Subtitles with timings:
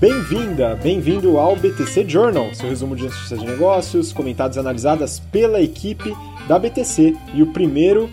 [0.00, 5.60] Bem-vinda, bem-vindo ao BTC Journal, seu resumo de notícias de negócios, comentados e analisadas pela
[5.60, 6.12] equipe
[6.46, 8.08] da BTC e o primeiro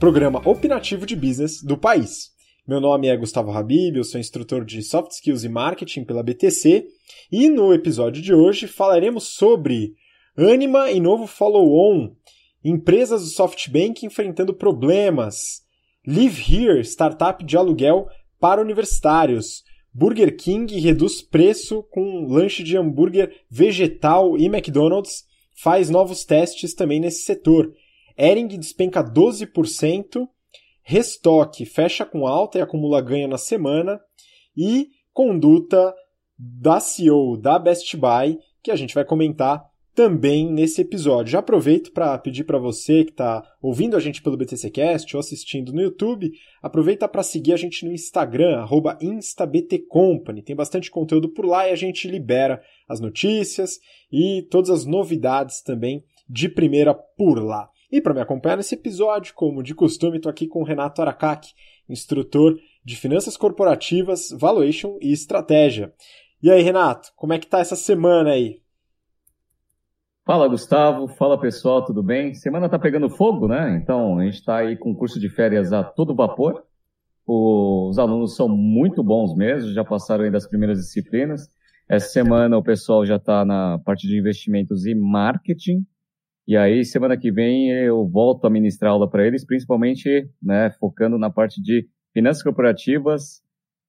[0.00, 2.32] programa opinativo de business do país.
[2.66, 6.88] Meu nome é Gustavo Habib, eu sou instrutor de Soft Skills e Marketing pela BTC
[7.30, 9.94] e no episódio de hoje falaremos sobre
[10.36, 12.16] Anima e novo follow-on,
[12.64, 15.62] empresas do SoftBank enfrentando problemas,
[16.04, 18.08] Live Here, startup de aluguel
[18.40, 19.62] para universitários,
[19.98, 25.24] Burger King reduz preço com lanche de hambúrguer vegetal e McDonald's
[25.60, 27.74] faz novos testes também nesse setor.
[28.16, 30.28] Ering despenca 12%,
[30.84, 34.00] Restock fecha com alta e acumula ganho na semana
[34.56, 35.92] e conduta
[36.38, 41.32] da CEO da Best Buy, que a gente vai comentar também nesse episódio.
[41.32, 45.72] Já aproveito para pedir para você que está ouvindo a gente pelo BTCcast ou assistindo
[45.72, 46.30] no YouTube,
[46.62, 48.64] aproveita para seguir a gente no Instagram,
[49.00, 50.40] instabtcompany.
[50.42, 53.80] Tem bastante conteúdo por lá e a gente libera as notícias
[54.12, 57.68] e todas as novidades também de primeira por lá.
[57.90, 61.54] E para me acompanhar nesse episódio, como de costume, estou aqui com o Renato Aracaki,
[61.88, 65.92] instrutor de finanças corporativas, valuation e estratégia.
[66.40, 68.60] E aí, Renato, como é que tá essa semana aí?
[70.28, 71.08] Fala, Gustavo.
[71.08, 72.34] Fala, pessoal, tudo bem?
[72.34, 73.78] Semana tá pegando fogo, né?
[73.82, 76.64] Então, a gente está aí com curso de férias a todo vapor.
[77.26, 81.48] Os alunos são muito bons mesmo, já passaram aí das primeiras disciplinas.
[81.88, 85.86] Essa semana o pessoal já está na parte de investimentos e marketing.
[86.46, 91.18] E aí, semana que vem, eu volto a ministrar aula para eles, principalmente né, focando
[91.18, 93.40] na parte de finanças corporativas,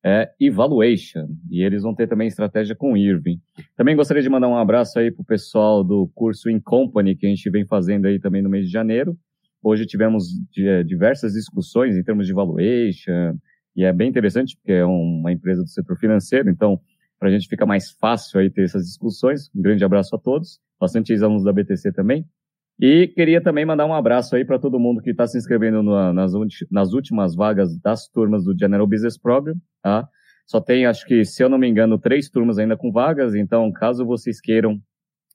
[0.04, 1.28] é Evaluation.
[1.50, 3.40] E eles vão ter também estratégia com Irving.
[3.76, 7.26] Também gostaria de mandar um abraço aí para o pessoal do curso In Company, que
[7.26, 9.18] a gente vem fazendo aí também no mês de janeiro.
[9.62, 10.28] Hoje tivemos
[10.58, 13.38] é, diversas discussões em termos de valuation,
[13.76, 16.80] e é bem interessante, porque é uma empresa do setor financeiro, então
[17.20, 19.50] para a gente fica mais fácil aí ter essas discussões.
[19.54, 22.26] Um grande abraço a todos, bastante ex-alunos da BTC também.
[22.80, 26.14] E queria também mandar um abraço aí para todo mundo que está se inscrevendo no,
[26.14, 26.32] nas,
[26.72, 30.08] nas, últimas vagas das turmas do General Business Program, tá?
[30.48, 33.70] Só tem, acho que, se eu não me engano, três turmas ainda com vagas, então
[33.74, 34.80] caso vocês queiram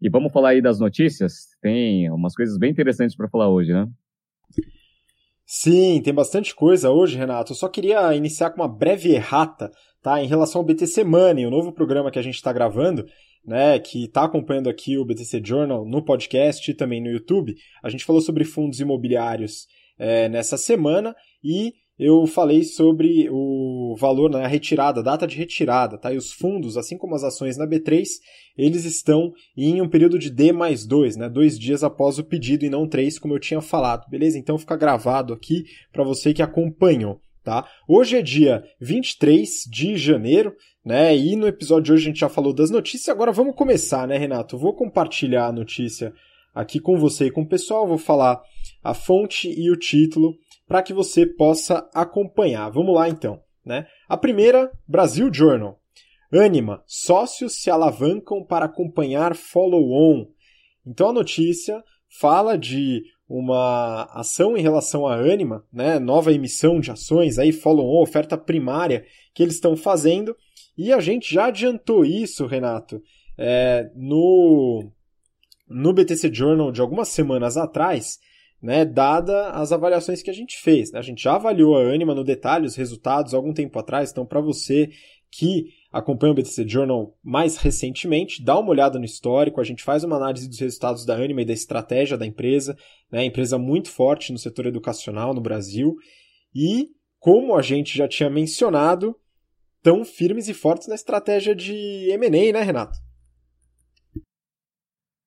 [0.00, 1.48] E vamos falar aí das notícias?
[1.60, 3.86] Tem umas coisas bem interessantes para falar hoje, né?
[5.44, 7.52] Sim, tem bastante coisa hoje, Renato.
[7.52, 9.70] Eu só queria iniciar com uma breve errata,
[10.02, 10.22] tá?
[10.22, 13.06] Em relação ao BTC Money, o novo programa que a gente está gravando,
[13.44, 13.78] né?
[13.78, 17.54] Que está acompanhando aqui o BTC Journal no podcast e também no YouTube.
[17.82, 19.66] A gente falou sobre fundos imobiliários
[19.98, 25.96] é, nessa semana e eu falei sobre o valor na né, retirada, data de retirada,
[25.96, 26.12] tá?
[26.12, 28.04] E os fundos, assim como as ações na B3,
[28.56, 31.28] eles estão em um período de D mais 2, né?
[31.28, 34.38] Dois dias após o pedido e não três, como eu tinha falado, beleza?
[34.38, 37.66] Então fica gravado aqui para você que acompanhou, tá?
[37.88, 40.54] Hoje é dia 23 de janeiro,
[40.84, 41.16] né?
[41.16, 44.18] E no episódio de hoje a gente já falou das notícias, agora vamos começar, né,
[44.18, 44.58] Renato?
[44.58, 46.12] vou compartilhar a notícia
[46.54, 48.42] aqui com você e com o pessoal, vou falar
[48.84, 50.34] a fonte e o título
[50.66, 52.70] para que você possa acompanhar.
[52.70, 53.40] Vamos lá então.
[53.64, 53.86] Né?
[54.08, 55.80] A primeira, Brasil Journal.
[56.32, 60.26] Anima, sócios se alavancam para acompanhar follow-on.
[60.84, 65.98] Então a notícia fala de uma ação em relação à Anima, né?
[65.98, 69.04] nova emissão de ações, aí follow-on, oferta primária
[69.34, 70.36] que eles estão fazendo.
[70.76, 73.02] E a gente já adiantou isso, Renato,
[73.38, 74.90] é, no,
[75.68, 78.18] no BTC Journal de algumas semanas atrás,
[78.62, 80.92] né, dada as avaliações que a gente fez.
[80.92, 80.98] Né?
[80.98, 84.40] A gente já avaliou a Anima no detalhe, os resultados, algum tempo atrás, então para
[84.40, 84.90] você
[85.30, 90.04] que acompanha o BTC Journal mais recentemente, dá uma olhada no histórico, a gente faz
[90.04, 92.76] uma análise dos resultados da Anima e da estratégia da empresa,
[93.10, 93.24] né?
[93.24, 95.94] empresa muito forte no setor educacional no Brasil,
[96.54, 96.88] e
[97.18, 99.16] como a gente já tinha mencionado,
[99.82, 102.98] tão firmes e fortes na estratégia de M&A, né, Renato?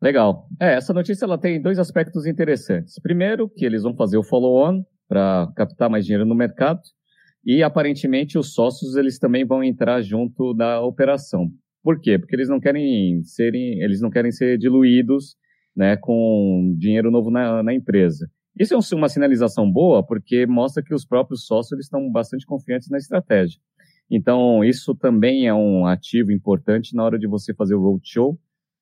[0.01, 0.47] Legal.
[0.59, 2.95] É, essa notícia ela tem dois aspectos interessantes.
[3.01, 6.81] Primeiro, que eles vão fazer o follow-on para captar mais dinheiro no mercado.
[7.45, 11.49] E aparentemente os sócios eles também vão entrar junto da operação.
[11.83, 12.17] Por quê?
[12.17, 15.35] Porque eles não querem serem, eles não querem ser diluídos,
[15.75, 18.29] né, com dinheiro novo na, na empresa.
[18.57, 22.97] Isso é uma sinalização boa porque mostra que os próprios sócios estão bastante confiantes na
[22.97, 23.59] estratégia.
[24.11, 28.37] Então, isso também é um ativo importante na hora de você fazer o roadshow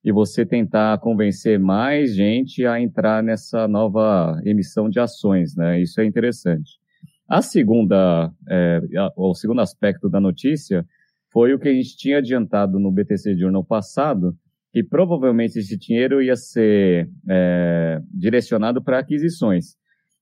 [0.08, 5.82] e você tentar convencer mais gente a entrar nessa nova emissão de ações, né?
[5.82, 6.80] Isso é interessante.
[7.28, 8.80] A segunda, é,
[9.18, 10.86] o segundo aspecto da notícia
[11.30, 14.34] foi o que a gente tinha adiantado no BTC Journal passado,
[14.72, 19.76] que provavelmente esse dinheiro ia ser é, direcionado para aquisições.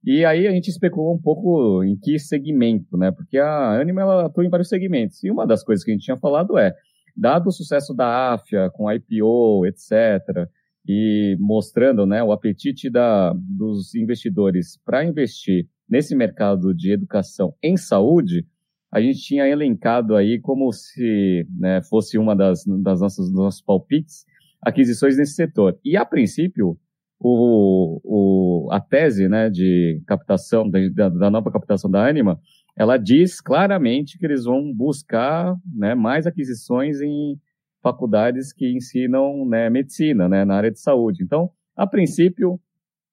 [0.03, 3.11] E aí a gente especulou um pouco em que segmento, né?
[3.11, 5.23] Porque a Anima ela atua em vários segmentos.
[5.23, 6.73] E uma das coisas que a gente tinha falado é,
[7.15, 10.47] dado o sucesso da AFIA com IPO, etc.,
[10.87, 17.75] e mostrando né, o apetite da, dos investidores para investir nesse mercado de educação em
[17.75, 18.45] saúde,
[18.91, 23.61] a gente tinha elencado aí como se né, fosse uma das, das nossas, dos nossos
[23.61, 24.25] palpites
[24.61, 25.77] aquisições nesse setor.
[25.83, 26.77] E, a princípio,
[27.19, 32.39] o, o, a tese né, de captação, da, da nova captação da Anima,
[32.75, 37.39] ela diz claramente que eles vão buscar né, mais aquisições em
[37.81, 41.23] faculdades que ensinam né, medicina, né, na área de saúde.
[41.23, 42.59] Então, a princípio,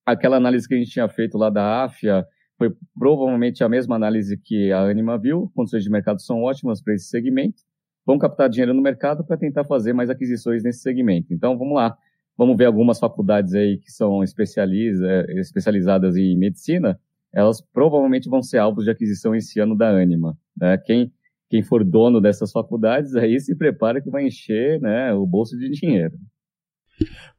[0.04, 2.26] aquela análise que a gente tinha feito lá da AFIA
[2.58, 6.94] foi provavelmente a mesma análise que a Anima viu, condições de mercado são ótimas para
[6.94, 7.62] esse segmento,
[8.04, 11.32] vão captar dinheiro no mercado para tentar fazer mais aquisições nesse segmento.
[11.34, 11.96] Então, vamos lá,
[12.36, 16.98] vamos ver algumas faculdades aí que são especializadas em medicina,
[17.34, 20.36] elas provavelmente vão ser alvos de aquisição esse ano da Anima.
[20.56, 20.76] Né?
[20.78, 21.12] Quem,
[21.48, 25.70] quem for dono dessas faculdades aí se prepara que vai encher né, o bolso de
[25.70, 26.18] dinheiro.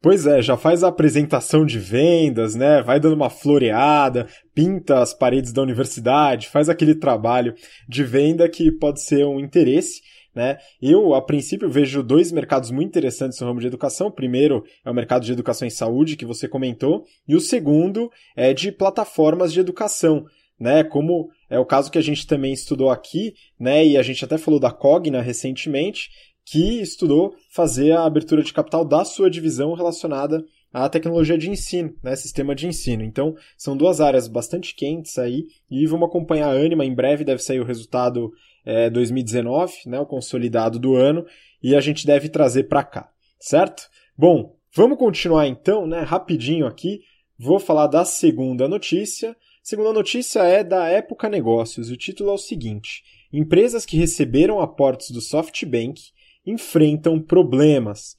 [0.01, 2.81] Pois é, já faz a apresentação de vendas, né?
[2.81, 7.53] Vai dando uma floreada, pinta as paredes da universidade, faz aquele trabalho
[7.87, 10.01] de venda que pode ser um interesse.
[10.35, 10.57] Né?
[10.81, 14.07] Eu, a princípio, vejo dois mercados muito interessantes no ramo de educação.
[14.07, 18.09] O primeiro é o mercado de educação em saúde, que você comentou, e o segundo
[18.35, 20.25] é de plataformas de educação.
[20.59, 24.23] Né, como é o caso que a gente também estudou aqui, né, e a gente
[24.23, 26.09] até falou da Cogna recentemente,
[26.45, 31.93] que estudou fazer a abertura de capital da sua divisão relacionada à tecnologia de ensino,
[32.03, 33.03] né, sistema de ensino.
[33.03, 36.85] Então, são duas áreas bastante quentes aí e vamos acompanhar a Anima.
[36.85, 38.31] Em breve deve sair o resultado
[38.65, 41.25] é, 2019, né, o consolidado do ano,
[41.61, 43.83] e a gente deve trazer para cá, certo?
[44.17, 47.01] Bom, vamos continuar então, né, rapidinho aqui.
[47.37, 49.35] Vou falar da segunda notícia.
[49.61, 51.89] Segunda notícia é da Época Negócios.
[51.89, 56.01] O título é o seguinte: Empresas que receberam aportes do SoftBank
[56.45, 58.15] enfrentam problemas.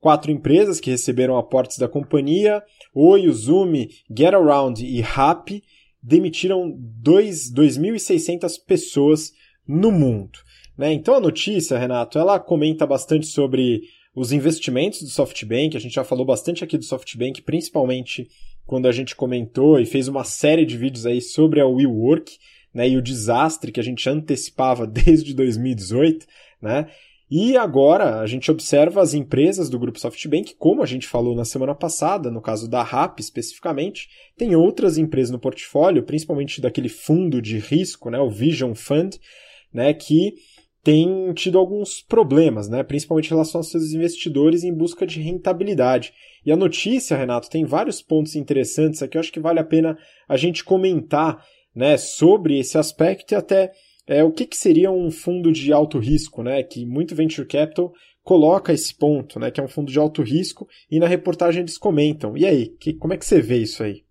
[0.00, 2.62] Quatro empresas que receberam aportes da companhia,
[2.94, 5.62] Oi, Uzumi, GetAround e Rappi,
[6.02, 6.70] demitiram
[7.02, 9.32] 2.600 pessoas
[9.66, 10.38] no mundo.
[10.76, 10.92] Né?
[10.92, 13.82] Então a notícia, Renato, ela comenta bastante sobre
[14.14, 15.76] os investimentos do SoftBank.
[15.76, 18.28] A gente já falou bastante aqui do SoftBank, principalmente
[18.66, 22.36] quando a gente comentou e fez uma série de vídeos aí sobre a WeWork
[22.74, 26.26] né, e o desastre que a gente antecipava desde 2018.
[26.60, 26.88] Né?
[27.30, 31.44] E agora a gente observa as empresas do grupo SoftBank, como a gente falou na
[31.44, 37.42] semana passada, no caso da RAP especificamente, tem outras empresas no portfólio, principalmente daquele fundo
[37.42, 39.16] de risco, né, o Vision Fund,
[39.76, 40.34] né, que
[40.82, 46.12] tem tido alguns problemas, né, principalmente em relação aos seus investidores em busca de rentabilidade.
[46.44, 49.98] E a notícia, Renato, tem vários pontos interessantes aqui, eu acho que vale a pena
[50.28, 53.72] a gente comentar né, sobre esse aspecto e até
[54.06, 56.62] é, o que, que seria um fundo de alto risco, né?
[56.62, 57.92] Que muito venture capital
[58.22, 59.50] coloca esse ponto, né?
[59.50, 62.36] Que é um fundo de alto risco e na reportagem eles comentam.
[62.36, 64.05] E aí, que, como é que você vê isso aí?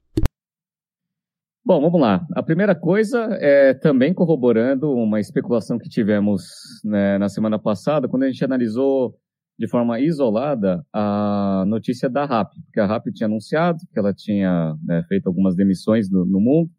[1.65, 2.23] Bom, vamos lá.
[2.35, 6.43] A primeira coisa é também corroborando uma especulação que tivemos
[6.83, 9.15] né, na semana passada, quando a gente analisou
[9.57, 14.75] de forma isolada a notícia da RAP, porque a RAP tinha anunciado que ela tinha
[14.83, 16.69] né, feito algumas demissões no, no mundo,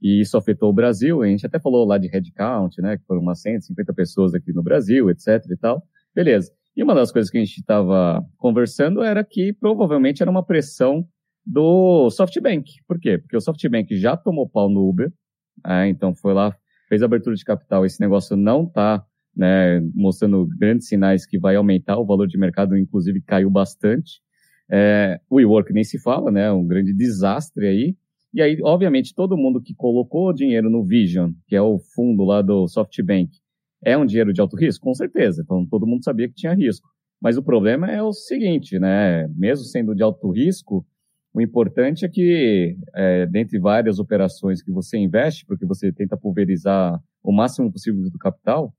[0.00, 1.22] e isso afetou o Brasil.
[1.22, 2.98] A gente até falou lá de headcount, né?
[2.98, 5.82] Que foram umas 150 pessoas aqui no Brasil, etc e tal.
[6.14, 6.52] Beleza.
[6.76, 11.04] E uma das coisas que a gente estava conversando era que provavelmente era uma pressão
[11.46, 12.72] do SoftBank.
[12.88, 13.18] Por quê?
[13.18, 15.12] Porque o SoftBank já tomou pau no Uber,
[15.64, 15.88] né?
[15.88, 16.54] então foi lá,
[16.88, 21.98] fez abertura de capital, esse negócio não está né, mostrando grandes sinais que vai aumentar,
[21.98, 24.20] o valor de mercado inclusive caiu bastante.
[24.68, 27.96] É, o WeWork nem se fala, né, um grande desastre aí.
[28.34, 32.42] E aí, obviamente, todo mundo que colocou dinheiro no Vision, que é o fundo lá
[32.42, 33.30] do SoftBank,
[33.84, 34.84] é um dinheiro de alto risco?
[34.84, 35.42] Com certeza.
[35.42, 36.88] Então, todo mundo sabia que tinha risco.
[37.20, 39.26] Mas o problema é o seguinte, né?
[39.28, 40.84] Mesmo sendo de alto risco,
[41.36, 46.98] o importante é que, é, dentre várias operações que você investe, porque você tenta pulverizar
[47.22, 48.72] o máximo possível do capital,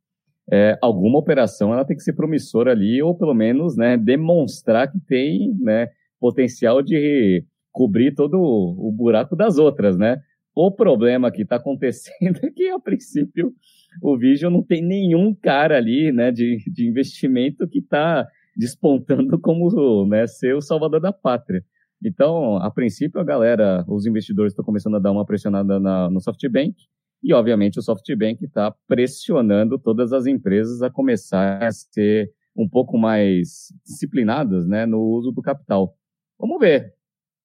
[0.52, 5.00] é, alguma operação ela tem que ser promissora ali, ou pelo menos né, demonstrar que
[5.00, 10.20] tem né, potencial de cobrir todo o, buraco das outras, né?
[10.56, 13.54] O problema que está acontecendo é que, a princípio,
[14.02, 20.08] o Vision não tem nenhum cara ali, né, de, de investimento que está despontando como,
[20.08, 21.64] né, ser o salvador da pátria.
[22.04, 26.22] Então, a princípio, a galera, os investidores estão começando a dar uma pressionada na, no
[26.22, 26.76] SoftBank,
[27.24, 32.98] e, obviamente, o SoftBank está pressionando todas as empresas a começar a ser um pouco
[32.98, 35.96] mais disciplinadas né, no uso do capital.
[36.40, 36.94] Vamos ver.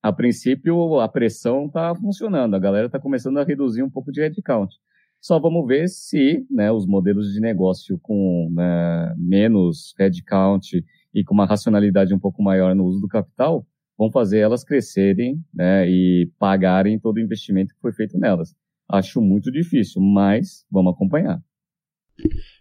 [0.03, 4.21] A princípio, a pressão está funcionando, a galera está começando a reduzir um pouco de
[4.21, 4.75] headcount.
[5.21, 11.35] Só vamos ver se né, os modelos de negócio com né, menos headcount e com
[11.35, 13.65] uma racionalidade um pouco maior no uso do capital
[13.99, 18.55] vão fazer elas crescerem né, e pagarem todo o investimento que foi feito nelas.
[18.89, 21.41] Acho muito difícil, mas vamos acompanhar.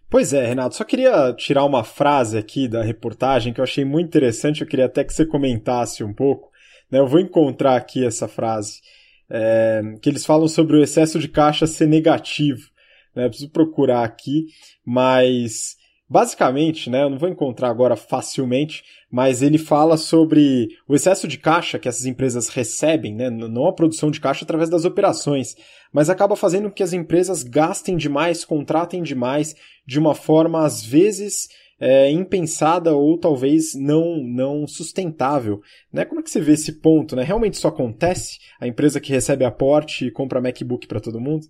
[0.09, 4.07] Pois é, Renato, só queria tirar uma frase aqui da reportagem que eu achei muito
[4.07, 6.49] interessante, eu queria até que você comentasse um pouco.
[6.91, 6.99] Né?
[6.99, 8.81] Eu vou encontrar aqui essa frase
[9.29, 12.69] é, que eles falam sobre o excesso de caixa ser negativo.
[13.15, 13.27] Né?
[13.27, 14.45] preciso procurar aqui,
[14.85, 15.75] mas
[16.11, 21.37] basicamente, né, eu não vou encontrar agora facilmente, mas ele fala sobre o excesso de
[21.37, 25.55] caixa que essas empresas recebem, né, não a produção de caixa através das operações,
[25.93, 29.55] mas acaba fazendo com que as empresas gastem demais, contratem demais,
[29.87, 31.47] de uma forma às vezes
[31.79, 35.61] é, impensada ou talvez não não sustentável.
[35.93, 36.03] Né?
[36.03, 37.15] Como é que você vê esse ponto?
[37.15, 37.23] Né?
[37.23, 38.37] Realmente isso acontece?
[38.59, 41.47] A empresa que recebe aporte e compra MacBook para todo mundo?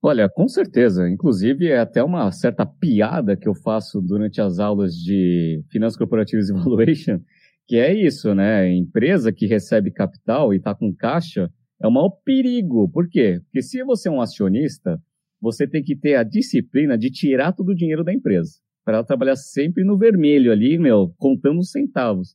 [0.00, 1.08] Olha, com certeza.
[1.08, 6.48] Inclusive, é até uma certa piada que eu faço durante as aulas de Finanças Corporativas
[6.48, 7.20] e Valuation,
[7.66, 8.72] que é isso, né?
[8.72, 11.50] Empresa que recebe capital e está com caixa
[11.82, 12.88] é o maior perigo.
[12.88, 13.40] Por quê?
[13.44, 15.00] Porque se você é um acionista,
[15.40, 18.52] você tem que ter a disciplina de tirar todo o dinheiro da empresa
[18.84, 22.34] para ela trabalhar sempre no vermelho ali, meu, contando os centavos.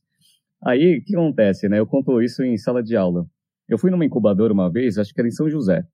[0.64, 1.78] Aí, o que acontece, né?
[1.80, 3.26] Eu conto isso em sala de aula.
[3.68, 5.84] Eu fui numa incubadora uma vez, acho que era em São José.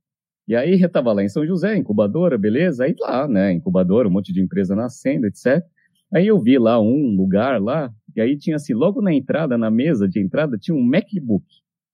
[0.51, 2.83] E aí eu tava lá em São José, incubadora, beleza?
[2.83, 5.65] Aí lá, né, incubadora, um monte de empresa nascendo, etc.
[6.13, 9.71] Aí eu vi lá um lugar lá, e aí tinha assim, logo na entrada, na
[9.71, 11.47] mesa de entrada, tinha um MacBook,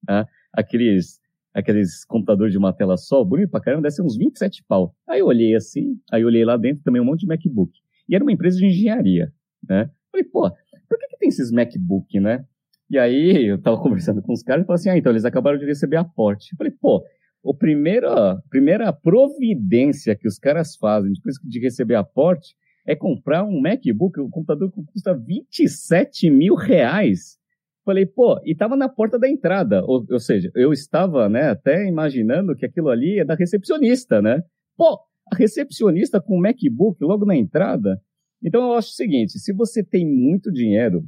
[0.09, 0.25] né?
[0.55, 1.21] aqueles
[1.53, 4.95] aqueles computadores de uma tela só, bonito pra caramba, deve ser uns 27 pau.
[5.07, 7.73] Aí eu olhei assim, aí eu olhei lá dentro também um monte de MacBook.
[8.09, 9.31] E era uma empresa de engenharia,
[9.69, 9.91] né?
[10.11, 10.51] Falei, pô,
[10.89, 12.43] por que, que tem esses MacBook, né?
[12.89, 15.59] E aí eu tava conversando com os caras e falei assim, ah, então eles acabaram
[15.59, 16.53] de receber aporte.
[16.53, 17.05] Eu falei, pô,
[17.51, 22.55] a primeira, primeira providência que os caras fazem depois de receber aporte
[22.87, 27.37] é comprar um MacBook, um computador que custa 27 mil reais.
[27.85, 29.85] Falei, pô, e tava na porta da entrada.
[29.85, 34.43] Ou, ou seja, eu estava, né, até imaginando que aquilo ali é da recepcionista, né?
[34.77, 34.99] Pô,
[35.33, 38.01] a recepcionista com o MacBook logo na entrada.
[38.43, 41.05] Então eu acho o seguinte: se você tem muito dinheiro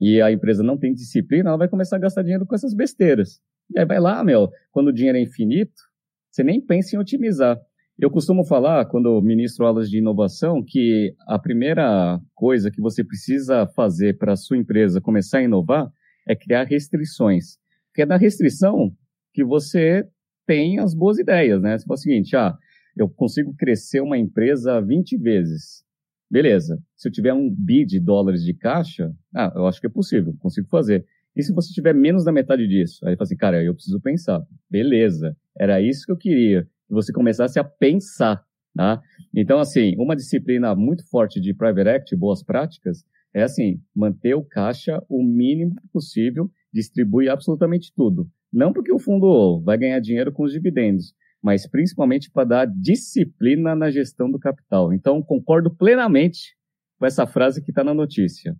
[0.00, 3.40] e a empresa não tem disciplina, ela vai começar a gastar dinheiro com essas besteiras.
[3.74, 5.82] E aí vai lá, meu, quando o dinheiro é infinito,
[6.30, 7.58] você nem pensa em otimizar.
[7.98, 13.66] Eu costumo falar, quando ministro aulas de inovação, que a primeira coisa que você precisa
[13.76, 15.90] fazer para a sua empresa começar a inovar
[16.26, 17.58] é criar restrições.
[17.88, 18.90] Porque é da restrição
[19.34, 20.06] que você
[20.46, 21.76] tem as boas ideias, né?
[21.76, 22.56] Você fala o seguinte, ah,
[22.96, 25.84] eu consigo crescer uma empresa 20 vezes.
[26.30, 26.78] Beleza.
[26.96, 30.34] Se eu tiver um bi de dólares de caixa, ah, eu acho que é possível,
[30.38, 31.04] consigo fazer.
[31.36, 33.06] E se você tiver menos da metade disso?
[33.06, 34.42] Aí fala assim, cara, eu preciso pensar.
[34.68, 35.36] Beleza.
[35.58, 36.64] Era isso que eu queria.
[36.88, 38.44] Que você começasse a pensar,
[38.74, 39.00] tá?
[39.34, 44.42] Então, assim, uma disciplina muito forte de Private Equity, boas práticas, é assim, manter o
[44.42, 48.28] caixa o mínimo possível, distribuir absolutamente tudo.
[48.52, 53.74] Não porque o fundo vai ganhar dinheiro com os dividendos, mas principalmente para dar disciplina
[53.76, 54.92] na gestão do capital.
[54.92, 56.56] Então, concordo plenamente
[56.98, 58.56] com essa frase que está na notícia.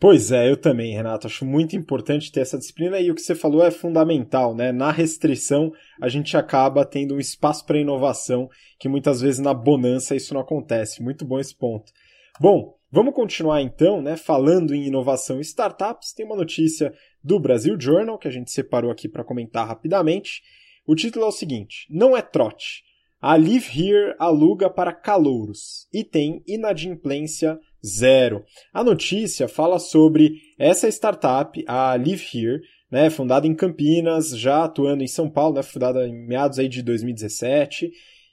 [0.00, 1.26] Pois é, eu também, Renato.
[1.26, 4.70] Acho muito importante ter essa disciplina e o que você falou é fundamental, né?
[4.70, 10.14] Na restrição, a gente acaba tendo um espaço para inovação que muitas vezes na bonança
[10.14, 11.02] isso não acontece.
[11.02, 11.92] Muito bom esse ponto.
[12.40, 14.16] Bom, vamos continuar então, né?
[14.16, 18.92] Falando em inovação e startups, tem uma notícia do Brasil Journal que a gente separou
[18.92, 20.42] aqui para comentar rapidamente
[20.88, 22.82] o título é o seguinte: Não é trote.
[23.20, 28.44] A Live Here aluga para calouros e tem inadimplência zero.
[28.72, 35.02] A notícia fala sobre essa startup, a Live Here, né, fundada em Campinas, já atuando
[35.02, 37.90] em São Paulo, né, fundada em meados aí de 2017,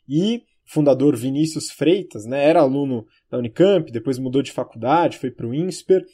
[0.08, 5.48] e fundador Vinícius Freitas, né, era aluno da Unicamp, depois mudou de faculdade, foi para
[5.48, 6.06] o INSPER,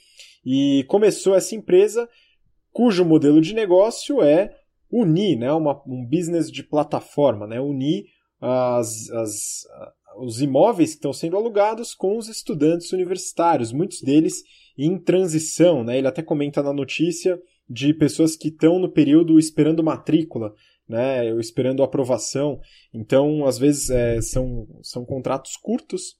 [0.45, 2.09] e começou essa empresa
[2.71, 4.55] cujo modelo de negócio é
[4.91, 8.05] unir, né, uma, um business de plataforma, né, unir
[8.41, 9.67] as, as,
[10.17, 14.43] os imóveis que estão sendo alugados com os estudantes universitários, muitos deles
[14.77, 15.83] em transição.
[15.83, 15.97] Né?
[15.97, 17.39] Ele até comenta na notícia
[17.69, 20.53] de pessoas que estão no período esperando matrícula,
[20.87, 22.59] né, esperando aprovação.
[22.93, 26.17] Então, às vezes, é, são, são contratos curtos.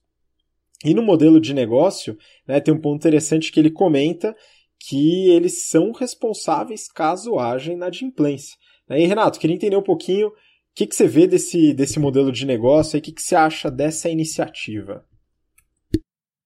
[0.82, 2.16] E no modelo de negócio,
[2.48, 4.34] né, tem um ponto interessante que ele comenta
[4.78, 8.56] que eles são responsáveis caso haja inadimplência.
[8.90, 10.32] E, Renato, queria entender um pouquinho
[10.72, 13.36] o que, que você vê desse, desse modelo de negócio e o que, que você
[13.36, 15.04] acha dessa iniciativa?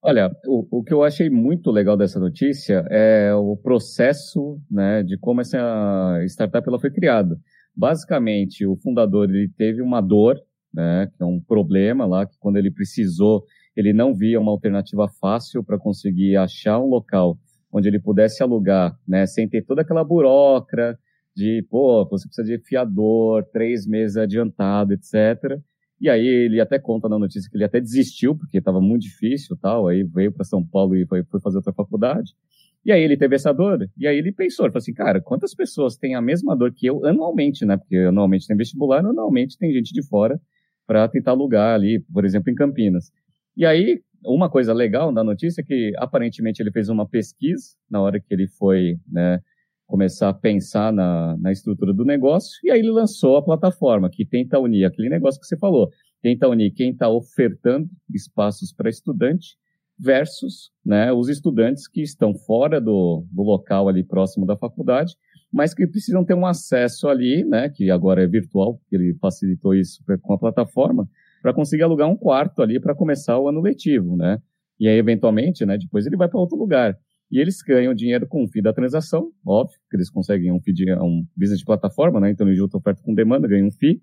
[0.02, 5.16] Olha, o, o que eu achei muito legal dessa notícia é o processo né, de
[5.16, 7.38] como essa startup ela foi criada.
[7.74, 10.36] Basicamente, o fundador ele teve uma dor,
[10.74, 13.44] né, que é um problema lá, que quando ele precisou,
[13.76, 17.38] ele não via uma alternativa fácil para conseguir achar um local
[17.72, 20.98] onde ele pudesse alugar, né, sem ter toda aquela burocracia,
[21.36, 25.60] de, pô, você precisa de fiador, três meses adiantado, etc.
[26.00, 29.54] E aí ele até conta na notícia que ele até desistiu, porque estava muito difícil
[29.60, 32.32] tal, aí veio para São Paulo e foi, foi, fazer outra faculdade.
[32.82, 35.54] E aí ele teve essa dor, e aí ele pensou, ele falou assim, cara, quantas
[35.54, 37.76] pessoas têm a mesma dor que eu anualmente, né?
[37.76, 40.40] Porque anualmente tem vestibular, anualmente tem gente de fora
[40.86, 43.10] para tentar alugar ali, por exemplo, em Campinas.
[43.56, 48.00] E aí, uma coisa legal da notícia é que aparentemente ele fez uma pesquisa na
[48.00, 49.40] hora que ele foi, né,
[49.86, 54.26] começar a pensar na, na estrutura do negócio, e aí ele lançou a plataforma, que
[54.26, 55.90] tenta unir aquele negócio que você falou,
[56.22, 59.56] tenta unir quem está ofertando espaços para estudante
[59.98, 65.14] versus né, os estudantes que estão fora do, do local ali próximo da faculdade,
[65.52, 69.74] mas que precisam ter um acesso ali, né, que agora é virtual, porque ele facilitou
[69.74, 71.08] isso com a plataforma,
[71.40, 74.38] para conseguir alugar um quarto ali para começar o ano letivo, né?
[74.80, 76.98] E aí, eventualmente, né, depois ele vai para outro lugar.
[77.30, 80.92] E eles ganham dinheiro com o FII da transação, óbvio, que eles conseguem um de,
[80.94, 82.30] um business de plataforma, né?
[82.30, 84.00] Então ele junta oferta com demanda, ganha um FII.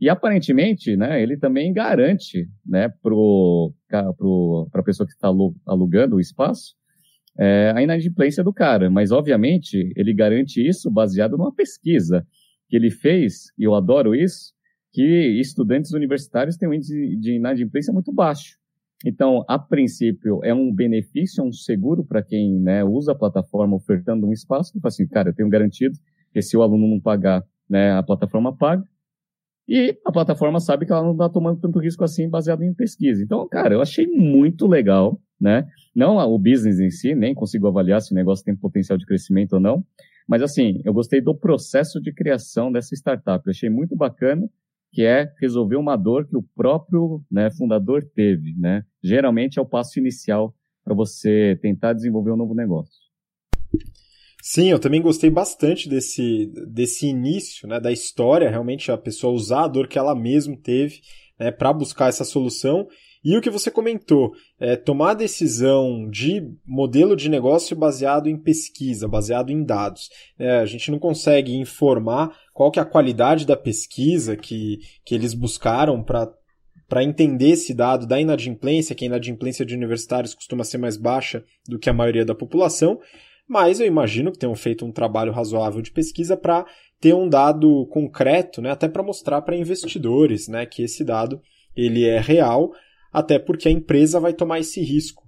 [0.00, 5.28] E aparentemente, né, ele também garante, né, para pro, a pessoa que está
[5.64, 6.74] alugando o espaço,
[7.38, 8.90] é, a inadimplência do cara.
[8.90, 12.26] Mas, obviamente, ele garante isso baseado numa pesquisa
[12.68, 14.52] que ele fez, e eu adoro isso,
[14.92, 15.02] que
[15.40, 18.58] estudantes universitários têm um índice de inadimplência muito baixo.
[19.04, 23.76] Então, a princípio, é um benefício, é um seguro para quem né, usa a plataforma
[23.76, 25.98] ofertando um espaço, que assim, cara, eu tenho garantido
[26.32, 28.82] que se o aluno não pagar, né, a plataforma paga.
[29.68, 33.22] E a plataforma sabe que ela não está tomando tanto risco assim baseado em pesquisa.
[33.22, 35.66] Então, cara, eu achei muito legal, né?
[35.94, 39.54] Não o business em si, nem consigo avaliar se o negócio tem potencial de crescimento
[39.54, 39.82] ou não.
[40.28, 43.42] Mas assim, eu gostei do processo de criação dessa startup.
[43.46, 44.48] Eu achei muito bacana
[44.94, 48.54] que é resolver uma dor que o próprio né, fundador teve.
[48.56, 48.84] Né?
[49.02, 50.54] Geralmente é o passo inicial
[50.84, 53.02] para você tentar desenvolver um novo negócio.
[54.40, 59.64] Sim, eu também gostei bastante desse, desse início né, da história, realmente a pessoa usar
[59.64, 61.00] a dor que ela mesma teve
[61.40, 62.86] né, para buscar essa solução
[63.24, 69.08] e o que você comentou, é tomar decisão de modelo de negócio baseado em pesquisa,
[69.08, 70.10] baseado em dados.
[70.38, 75.14] É, a gente não consegue informar qual que é a qualidade da pesquisa que, que
[75.14, 76.30] eles buscaram para
[76.86, 81.42] para entender esse dado da inadimplência, que a inadimplência de universitários costuma ser mais baixa
[81.66, 83.00] do que a maioria da população,
[83.48, 86.66] mas eu imagino que tenham feito um trabalho razoável de pesquisa para
[87.00, 91.40] ter um dado concreto, né, até para mostrar para investidores né, que esse dado
[91.76, 92.72] ele é real,
[93.14, 95.22] até porque a empresa vai tomar esse risco.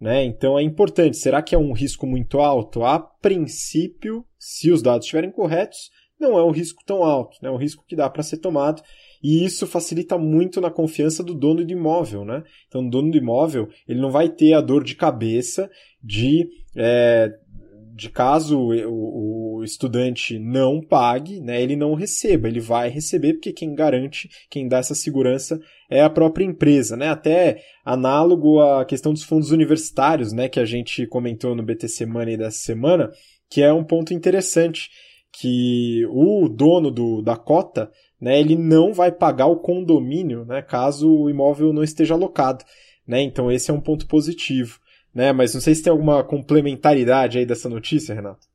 [0.00, 0.24] Né?
[0.24, 1.16] Então é importante.
[1.16, 2.84] Será que é um risco muito alto?
[2.84, 7.48] A princípio, se os dados estiverem corretos, não é um risco tão alto, né?
[7.48, 8.80] é um risco que dá para ser tomado.
[9.20, 12.24] E isso facilita muito na confiança do dono do imóvel.
[12.24, 12.44] Né?
[12.68, 15.68] Então, o dono do imóvel ele não vai ter a dor de cabeça
[16.02, 17.28] de é,
[17.94, 23.52] de caso o, o, estudante não pague, né, ele não receba, ele vai receber porque
[23.52, 27.08] quem garante, quem dá essa segurança é a própria empresa, né?
[27.08, 32.36] Até análogo à questão dos fundos universitários, né, que a gente comentou no BTC Money
[32.36, 33.10] dessa semana,
[33.50, 34.90] que é um ponto interessante
[35.32, 41.10] que o dono do, da cota, né, ele não vai pagar o condomínio, né, caso
[41.10, 42.64] o imóvel não esteja alocado,
[43.06, 43.20] né?
[43.22, 44.82] Então esse é um ponto positivo
[45.14, 45.32] né?
[45.32, 48.46] Mas não sei se tem alguma complementaridade aí dessa notícia, Renato.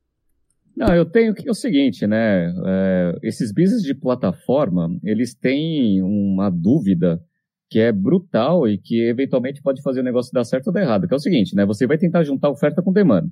[0.78, 2.54] Não, eu tenho que é o seguinte, né?
[2.64, 7.20] É, esses business de plataforma, eles têm uma dúvida
[7.68, 11.08] que é brutal e que eventualmente pode fazer o negócio dar certo ou dar errado,
[11.08, 11.66] que é o seguinte, né?
[11.66, 13.28] Você vai tentar juntar oferta com demanda.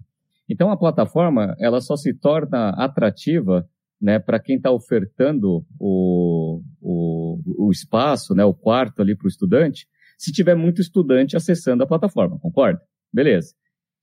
[0.50, 3.64] Então a plataforma, ela só se torna atrativa,
[4.02, 9.28] né, para quem está ofertando o, o, o espaço, né, o quarto ali para o
[9.28, 9.86] estudante,
[10.18, 12.80] se tiver muito estudante acessando a plataforma, concorda?
[13.12, 13.54] Beleza.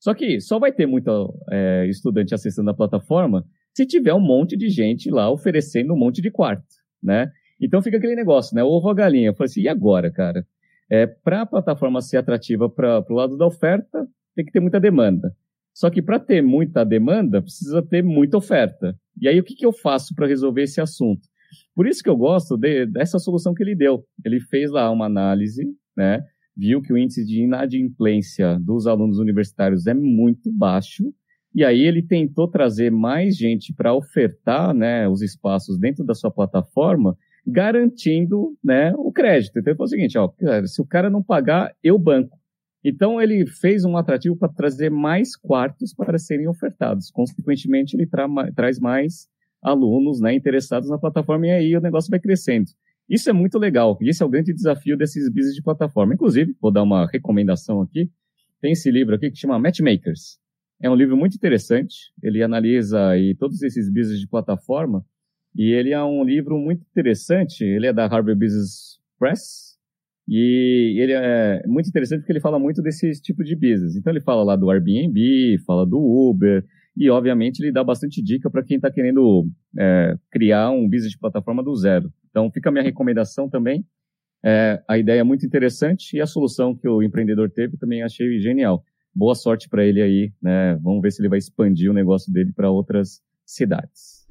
[0.04, 4.58] Só que só vai ter muito é, estudante acessando a plataforma se tiver um monte
[4.58, 7.32] de gente lá oferecendo um monte de quarto, né?
[7.58, 8.62] Então fica aquele negócio, né?
[8.62, 9.30] Ovo a galinha.
[9.30, 10.46] Eu falei assim, e agora, cara?
[10.92, 14.78] É, para a plataforma ser atrativa para o lado da oferta, tem que ter muita
[14.78, 15.34] demanda.
[15.74, 19.00] Só que para ter muita demanda, precisa ter muita oferta.
[19.22, 21.22] E aí, o que, que eu faço para resolver esse assunto?
[21.74, 24.04] Por isso que eu gosto de, dessa solução que ele deu.
[24.26, 25.64] Ele fez lá uma análise,
[25.96, 26.26] né?
[26.56, 31.14] Viu que o índice de inadimplência dos alunos universitários é muito baixo.
[31.56, 36.32] E aí ele tentou trazer mais gente para ofertar né, os espaços dentro da sua
[36.32, 39.60] plataforma garantindo né, o crédito.
[39.60, 40.32] Então ele falou o seguinte, ó,
[40.66, 42.40] se o cara não pagar, eu banco.
[42.84, 47.10] Então ele fez um atrativo para trazer mais quartos para serem ofertados.
[47.12, 49.28] Consequentemente, ele tra traz mais
[49.62, 52.72] alunos né, interessados na plataforma e aí o negócio vai crescendo.
[53.10, 53.98] Isso é muito legal.
[54.02, 56.14] E esse é o grande desafio desses business de plataforma.
[56.14, 58.10] Inclusive, vou dar uma recomendação aqui.
[58.62, 60.40] Tem esse livro aqui que chama Matchmakers.
[60.82, 62.12] É um livro muito interessante.
[62.22, 65.06] Ele analisa aí todos esses business de plataforma
[65.56, 67.64] e ele é um livro muito interessante.
[67.64, 69.74] Ele é da Harvard Business Press.
[70.28, 73.96] E ele é muito interessante porque ele fala muito desse tipo de business.
[73.96, 78.50] Então ele fala lá do Airbnb, fala do Uber, e obviamente ele dá bastante dica
[78.50, 82.12] para quem está querendo é, criar um business de plataforma do zero.
[82.30, 83.86] Então fica a minha recomendação também.
[84.46, 88.40] É, a ideia é muito interessante e a solução que o empreendedor teve também achei
[88.40, 88.84] genial.
[89.16, 90.76] Boa sorte para ele aí, né?
[90.82, 94.28] Vamos ver se ele vai expandir o negócio dele para outras cidades.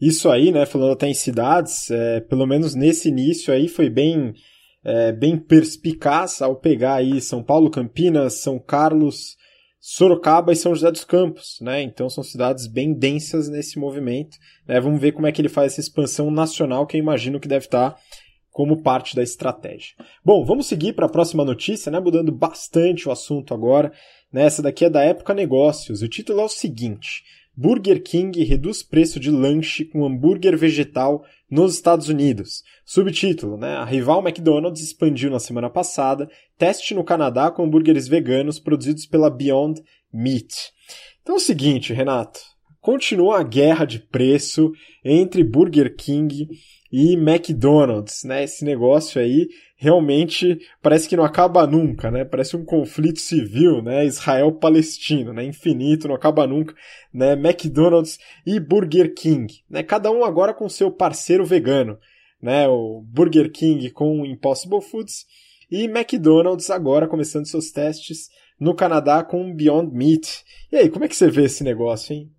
[0.00, 4.32] Isso aí, né, falando até em cidades, é, pelo menos nesse início aí foi bem,
[4.82, 9.36] é, bem perspicaz ao pegar aí São Paulo, Campinas, São Carlos,
[9.80, 11.80] Sorocaba e São José dos Campos, né?
[11.80, 14.36] Então são cidades bem densas nesse movimento.
[14.68, 14.78] Né?
[14.78, 17.64] Vamos ver como é que ele faz essa expansão nacional, que eu imagino que deve
[17.64, 17.96] estar
[18.50, 19.94] como parte da estratégia.
[20.22, 21.98] Bom, vamos seguir para a próxima notícia, né?
[21.98, 23.90] Mudando bastante o assunto agora.
[24.30, 24.44] Né?
[24.44, 26.02] Essa daqui é da Época Negócios.
[26.02, 27.22] O título é o seguinte:
[27.60, 32.64] Burger King reduz preço de lanche com hambúrguer vegetal nos Estados Unidos.
[32.86, 33.74] Subtítulo, né?
[33.74, 39.28] A rival McDonald's expandiu na semana passada teste no Canadá com hambúrgueres veganos produzidos pela
[39.28, 40.72] Beyond Meat.
[41.20, 42.40] Então é o seguinte, Renato.
[42.80, 44.72] Continua a guerra de preço
[45.04, 46.48] entre Burger King
[46.90, 48.42] e McDonald's, né?
[48.42, 49.48] Esse negócio aí
[49.80, 52.22] realmente parece que não acaba nunca, né?
[52.22, 54.04] Parece um conflito civil, né?
[54.04, 55.42] Israel-Palestino, né?
[55.42, 56.74] Infinito, não acaba nunca,
[57.12, 57.32] né?
[57.32, 59.82] McDonald's e Burger King, né?
[59.82, 61.98] Cada um agora com seu parceiro vegano,
[62.42, 62.68] né?
[62.68, 65.24] O Burger King com Impossible Foods
[65.70, 68.28] e McDonald's agora começando seus testes
[68.60, 70.44] no Canadá com Beyond Meat.
[70.70, 72.30] E aí, como é que você vê esse negócio, hein?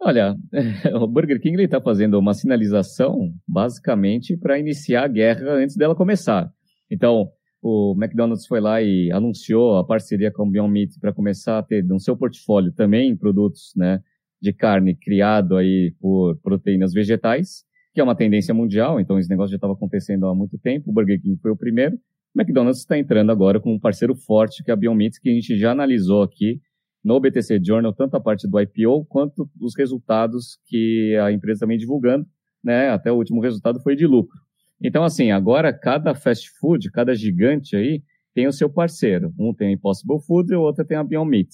[0.00, 0.36] Olha,
[1.00, 6.50] o Burger King está fazendo uma sinalização basicamente para iniciar a guerra antes dela começar.
[6.90, 7.30] Então,
[7.62, 11.62] o McDonald's foi lá e anunciou a parceria com o Beyond Meat para começar a
[11.62, 14.00] ter no seu portfólio também produtos né,
[14.40, 17.62] de carne criado aí por proteínas vegetais,
[17.94, 20.90] que é uma tendência mundial, então esse negócio já estava acontecendo há muito tempo.
[20.90, 21.96] O Burger King foi o primeiro.
[22.34, 25.30] O McDonald's está entrando agora com um parceiro forte, que é a Beyond Meat, que
[25.30, 26.60] a gente já analisou aqui
[27.04, 31.78] no BTC Journal, tanto a parte do IPO quanto os resultados que a empresa vem
[31.78, 32.26] divulgando,
[32.62, 32.90] né?
[32.90, 34.38] Até o último resultado foi de lucro.
[34.80, 38.02] Então, assim, agora cada fast food, cada gigante aí,
[38.34, 39.32] tem o seu parceiro.
[39.38, 41.48] Um tem a Impossible Food e o outro tem a Beyond Meat.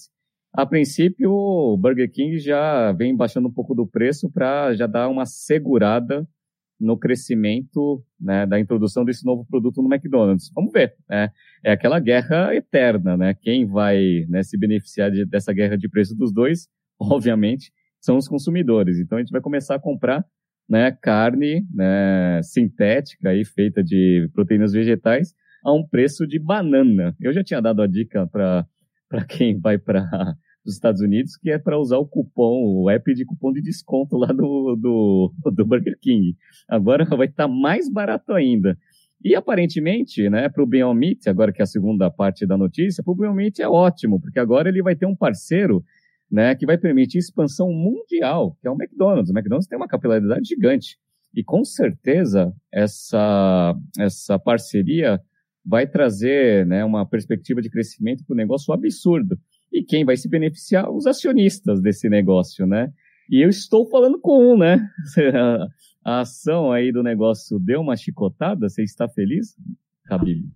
[0.53, 5.07] A princípio, o Burger King já vem baixando um pouco do preço para já dar
[5.07, 6.27] uma segurada
[6.79, 10.51] no crescimento né, da introdução desse novo produto no McDonald's.
[10.55, 10.95] Vamos ver.
[11.09, 11.29] Né?
[11.63, 13.33] É aquela guerra eterna, né?
[13.33, 16.67] Quem vai né, se beneficiar de, dessa guerra de preço dos dois,
[16.99, 18.97] obviamente, são os consumidores.
[18.99, 20.25] Então a gente vai começar a comprar
[20.69, 27.15] né, carne né, sintética aí, feita de proteínas vegetais a um preço de banana.
[27.19, 31.57] Eu já tinha dado a dica para quem vai para dos Estados Unidos, que é
[31.57, 35.97] para usar o cupom, o app de cupom de desconto lá do, do, do Burger
[35.99, 36.35] King.
[36.67, 38.77] Agora vai estar tá mais barato ainda.
[39.23, 43.11] E aparentemente, né, para o Beyond agora que é a segunda parte da notícia, para
[43.11, 45.83] o Beyond é ótimo, porque agora ele vai ter um parceiro
[46.31, 49.29] né, que vai permitir expansão mundial, que é o McDonald's.
[49.29, 50.97] O McDonald's tem uma capilaridade gigante.
[51.35, 55.19] E com certeza essa, essa parceria
[55.65, 59.37] vai trazer né, uma perspectiva de crescimento para o negócio absurdo.
[59.71, 60.89] E quem vai se beneficiar?
[60.89, 62.91] Os acionistas desse negócio, né?
[63.29, 64.79] E eu estou falando com um, né?
[66.03, 69.55] A ação aí do negócio deu uma chicotada, você está feliz,
[70.09, 70.49] Habib?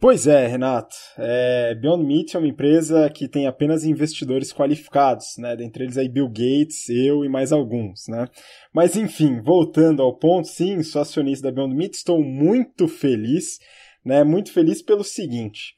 [0.00, 0.96] Pois é, Renato.
[1.18, 5.54] É, Beyond Meat é uma empresa que tem apenas investidores qualificados, né?
[5.54, 8.26] Dentre eles aí Bill Gates, eu e mais alguns, né?
[8.72, 13.58] Mas enfim, voltando ao ponto, sim, sou acionista da Beyond Meat, estou muito feliz,
[14.02, 14.24] né?
[14.24, 15.74] Muito feliz pelo seguinte,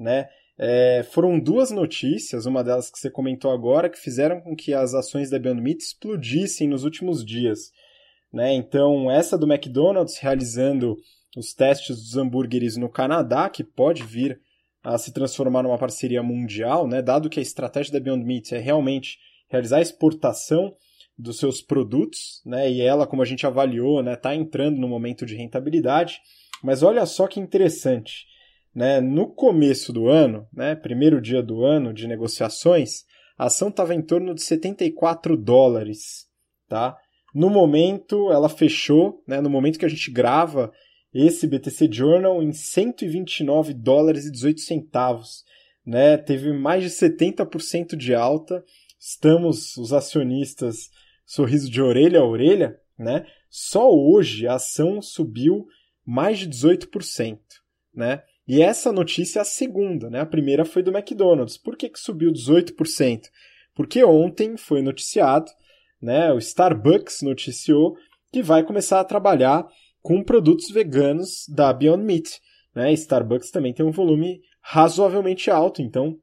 [0.00, 0.26] né?
[0.58, 4.94] É, foram duas notícias, uma delas que você comentou agora, que fizeram com que as
[4.94, 7.70] ações da Beyond Meat explodissem nos últimos dias.
[8.32, 8.54] Né?
[8.54, 10.96] Então, essa do McDonald's realizando
[11.36, 14.40] os testes dos hambúrgueres no Canadá, que pode vir
[14.82, 17.02] a se transformar numa parceria mundial, né?
[17.02, 20.74] dado que a estratégia da Beyond Meat é realmente realizar a exportação
[21.18, 22.70] dos seus produtos, né?
[22.70, 26.18] e ela, como a gente avaliou, está né, entrando no momento de rentabilidade.
[26.62, 28.24] Mas olha só que interessante
[28.76, 33.04] né, no começo do ano, né, primeiro dia do ano de negociações,
[33.38, 36.26] a ação estava em torno de 74 dólares.
[36.68, 36.94] Tá?
[37.34, 40.70] No momento, ela fechou, né, no momento que a gente grava
[41.14, 45.42] esse BTC Journal, em 129 dólares e 18 centavos.
[45.84, 46.18] Né?
[46.18, 48.62] Teve mais de 70% de alta.
[49.00, 50.90] Estamos, os acionistas,
[51.24, 52.78] sorriso de orelha a orelha.
[52.98, 53.24] Né?
[53.48, 55.66] Só hoje a ação subiu
[56.04, 57.38] mais de 18%.
[57.94, 58.22] Né?
[58.46, 60.20] E essa notícia é a segunda, né?
[60.20, 61.58] A primeira foi do McDonald's.
[61.58, 63.22] Por que, que subiu 18%?
[63.74, 65.50] Porque ontem foi noticiado,
[66.00, 66.32] né?
[66.32, 67.96] O Starbucks noticiou
[68.32, 69.66] que vai começar a trabalhar
[70.02, 72.40] com produtos veganos da Beyond Meat.
[72.74, 72.92] Né?
[72.92, 76.16] Starbucks também tem um volume razoavelmente alto, então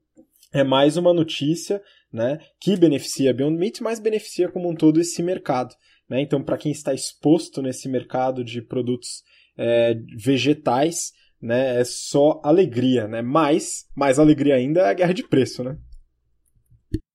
[0.52, 1.82] é mais uma notícia
[2.12, 5.74] né, que beneficia a Beyond Meat, mas beneficia como um todo esse mercado.
[6.08, 6.20] Né?
[6.20, 9.22] Então, para quem está exposto nesse mercado de produtos
[9.58, 11.12] é, vegetais,
[11.44, 13.20] né, é só alegria, né?
[13.20, 15.76] Mas, mais alegria ainda é a guerra de preço, né?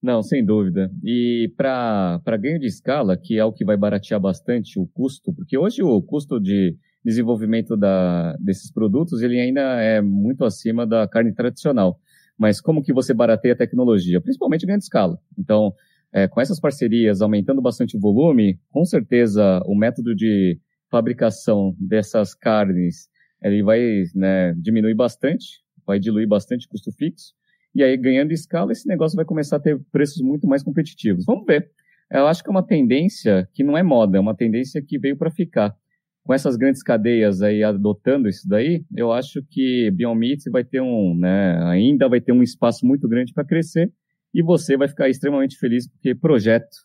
[0.02, 0.92] Não, sem dúvida.
[1.04, 5.58] E para ganho de escala, que é o que vai baratear bastante o custo, porque
[5.58, 11.34] hoje o custo de desenvolvimento da, desses produtos ele ainda é muito acima da carne
[11.34, 12.00] tradicional.
[12.38, 14.22] Mas como que você barateia a tecnologia?
[14.22, 15.18] Principalmente ganho de escala.
[15.38, 15.74] Então,
[16.14, 22.36] é, com essas parcerias aumentando bastante o volume, com certeza o método de fabricação dessas
[22.36, 23.10] carnes
[23.42, 27.34] ele vai né, diminuir bastante, vai diluir bastante o custo fixo,
[27.74, 31.26] e aí ganhando escala, esse negócio vai começar a ter preços muito mais competitivos.
[31.26, 31.70] Vamos ver.
[32.12, 35.16] Eu acho que é uma tendência que não é moda, é uma tendência que veio
[35.16, 35.76] para ficar.
[36.24, 41.16] Com essas grandes cadeias aí adotando isso daí, eu acho que Beyond vai ter um,
[41.16, 43.92] né, ainda vai ter um espaço muito grande para crescer
[44.34, 46.78] e você vai ficar extremamente feliz porque projeto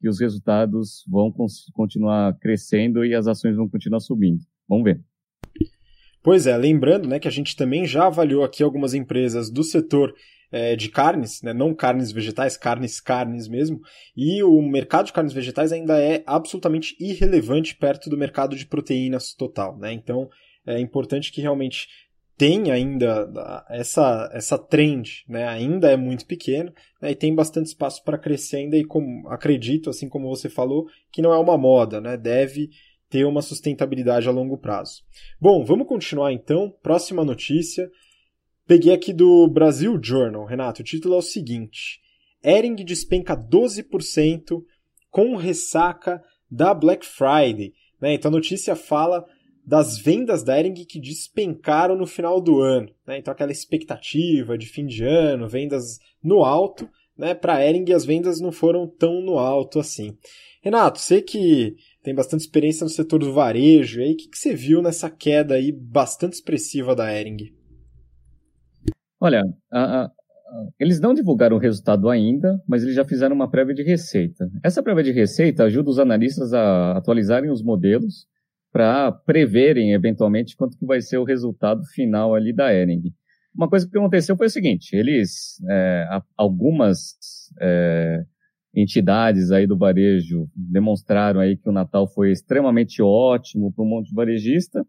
[0.00, 1.32] que os resultados vão
[1.72, 4.42] continuar crescendo e as ações vão continuar subindo.
[4.68, 5.11] Vamos ver.
[6.22, 10.14] Pois é, lembrando né, que a gente também já avaliou aqui algumas empresas do setor
[10.52, 13.80] é, de carnes, né, não carnes vegetais, carnes, carnes mesmo,
[14.16, 19.34] e o mercado de carnes vegetais ainda é absolutamente irrelevante perto do mercado de proteínas
[19.34, 19.76] total.
[19.76, 19.92] Né?
[19.92, 20.28] Então
[20.64, 21.88] é importante que realmente
[22.36, 28.02] tenha ainda essa, essa trend, né, ainda é muito pequeno né, e tem bastante espaço
[28.04, 32.00] para crescer ainda e como, acredito, assim como você falou, que não é uma moda,
[32.00, 32.70] né, deve
[33.12, 35.02] ter uma sustentabilidade a longo prazo.
[35.38, 36.74] Bom, vamos continuar então.
[36.82, 37.90] Próxima notícia.
[38.66, 40.80] Peguei aqui do Brasil Journal, Renato.
[40.80, 42.00] O título é o seguinte:
[42.42, 44.62] Ering despenca 12%
[45.10, 47.74] com ressaca da Black Friday.
[48.00, 48.14] Né?
[48.14, 49.26] Então a notícia fala
[49.62, 52.88] das vendas da Ering que despencaram no final do ano.
[53.06, 53.18] Né?
[53.18, 56.88] Então aquela expectativa de fim de ano, vendas no alto.
[57.14, 57.34] Né?
[57.34, 60.16] Para a Ering as vendas não foram tão no alto assim.
[60.62, 64.00] Renato, sei que tem bastante experiência no setor do varejo.
[64.00, 67.54] E aí, o que, que você viu nessa queda aí bastante expressiva da Ering?
[69.20, 70.10] Olha, a, a,
[70.78, 74.50] eles não divulgaram o resultado ainda, mas eles já fizeram uma prévia de receita.
[74.64, 78.26] Essa prévia de receita ajuda os analistas a atualizarem os modelos
[78.72, 83.12] para preverem eventualmente quanto que vai ser o resultado final ali da Ering.
[83.54, 87.14] Uma coisa que aconteceu foi o seguinte: eles, é, algumas
[87.60, 88.24] é,
[88.74, 94.08] entidades aí do varejo demonstraram aí que o Natal foi extremamente ótimo para um monte
[94.08, 94.84] de varejista.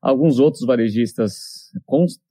[0.00, 1.72] Alguns outros varejistas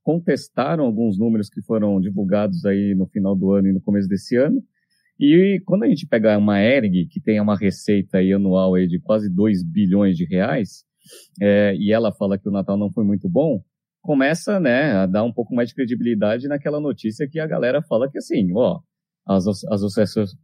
[0.04, 4.38] contestaram alguns números que foram divulgados aí no final do ano e no começo desse
[4.38, 4.64] ano.
[5.20, 9.00] E quando a gente pegar uma ERG, que tem uma receita aí anual aí de
[9.00, 10.84] quase 2 bilhões de reais,
[11.42, 13.62] é, e ela fala que o Natal não foi muito bom,
[14.02, 18.10] começa né, a dar um pouco mais de credibilidade naquela notícia que a galera fala
[18.10, 18.80] que assim, ó,
[19.28, 19.82] as, as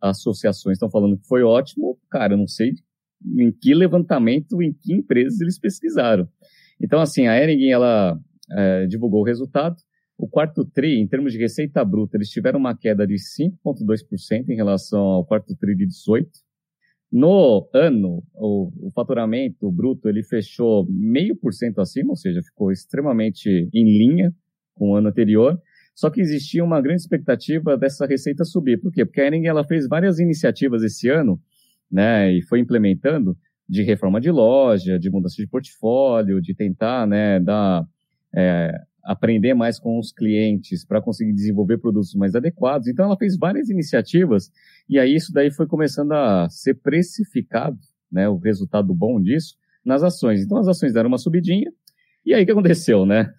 [0.01, 2.73] associações estão falando que foi ótimo, cara, eu não sei
[3.37, 6.27] em que levantamento, em que empresas eles pesquisaram.
[6.81, 8.19] Então, assim, a Ering, ela
[8.51, 9.75] é, divulgou o resultado.
[10.17, 14.55] o quarto TRI, em termos de receita bruta, eles tiveram uma queda de 5,2% em
[14.55, 16.27] relação ao quarto TRI de 18%.
[17.11, 22.71] No ano, o, o faturamento bruto ele fechou meio por cento acima, ou seja, ficou
[22.71, 24.33] extremamente em linha
[24.73, 25.59] com o ano anterior.
[26.01, 28.81] Só que existia uma grande expectativa dessa receita subir.
[28.81, 29.05] Por quê?
[29.05, 31.39] Porque a Ering ela fez várias iniciativas esse ano,
[31.91, 33.37] né, e foi implementando
[33.69, 37.85] de reforma de loja, de mudança de portfólio, de tentar, né, dar
[38.35, 42.87] é, aprender mais com os clientes para conseguir desenvolver produtos mais adequados.
[42.87, 44.49] Então ela fez várias iniciativas
[44.89, 47.77] e aí isso daí foi começando a ser precificado,
[48.11, 50.43] né, o resultado bom disso nas ações.
[50.43, 51.71] Então as ações deram uma subidinha
[52.25, 53.31] e aí o que aconteceu, né?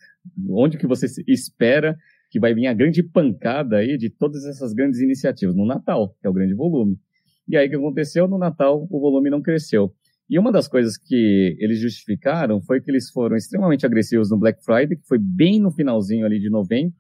[0.49, 1.99] Onde que você espera
[2.33, 5.55] que vai vir a grande pancada aí de todas essas grandes iniciativas?
[5.55, 6.99] No Natal, que é o grande volume.
[7.47, 8.27] E aí o que aconteceu?
[8.27, 9.93] No Natal o volume não cresceu.
[10.31, 14.65] E uma das coisas que eles justificaram foi que eles foram extremamente agressivos no Black
[14.65, 16.95] Friday, que foi bem no finalzinho ali de novembro.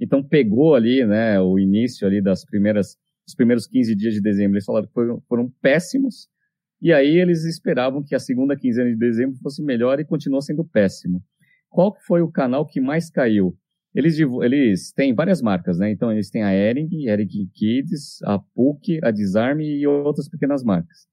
[0.00, 2.96] Então pegou ali, né, o início ali das primeiras,
[3.26, 4.54] os primeiros 15 dias de dezembro.
[4.54, 6.28] Eles falaram que foram, foram péssimos.
[6.80, 10.64] E aí eles esperavam que a segunda quinzena de dezembro fosse melhor e continuou sendo
[10.64, 11.22] péssimo.
[11.68, 13.54] Qual foi o canal que mais caiu?
[13.94, 15.90] Eles, eles têm várias marcas, né?
[15.90, 21.06] Então eles têm a Ering, Ering Kids, a PUC, a Disarm e outras pequenas marcas.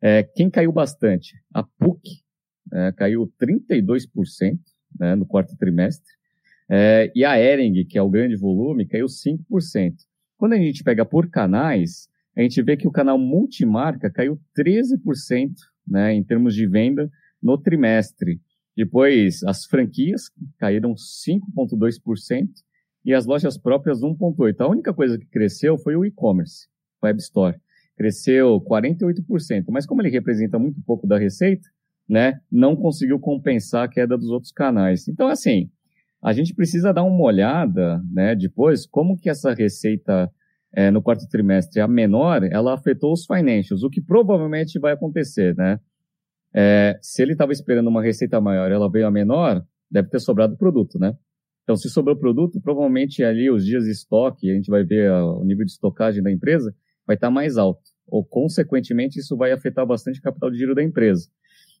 [0.00, 1.34] É, quem caiu bastante?
[1.52, 2.22] A PUC
[2.72, 4.58] é, caiu 32%
[4.98, 6.12] né, no quarto trimestre.
[6.70, 9.94] É, e a Ering, que é o grande volume, caiu 5%.
[10.36, 15.50] Quando a gente pega por canais, a gente vê que o canal multimarca caiu 13%
[15.86, 17.10] né, em termos de venda
[17.42, 18.40] no trimestre.
[18.78, 22.48] Depois, as franquias caíram 5,2%
[23.04, 24.60] e as lojas próprias 1,8%.
[24.60, 26.68] A única coisa que cresceu foi o e-commerce,
[27.02, 27.56] Web Store
[27.96, 31.68] cresceu 48%, mas como ele representa muito pouco da receita,
[32.08, 35.08] né, não conseguiu compensar a queda dos outros canais.
[35.08, 35.68] Então, assim,
[36.22, 40.30] a gente precisa dar uma olhada, né, depois, como que essa receita
[40.72, 45.56] é, no quarto trimestre, a menor, ela afetou os financials, o que provavelmente vai acontecer,
[45.56, 45.80] né?
[46.54, 50.56] É, se ele estava esperando uma receita maior, ela veio a menor, deve ter sobrado
[50.56, 51.14] produto, né?
[51.62, 55.44] Então, se sobrou produto, provavelmente ali os dias de estoque, a gente vai ver o
[55.44, 56.74] nível de estocagem da empresa,
[57.06, 57.82] vai estar mais alto.
[58.06, 61.28] Ou, consequentemente, isso vai afetar bastante o capital de giro da empresa.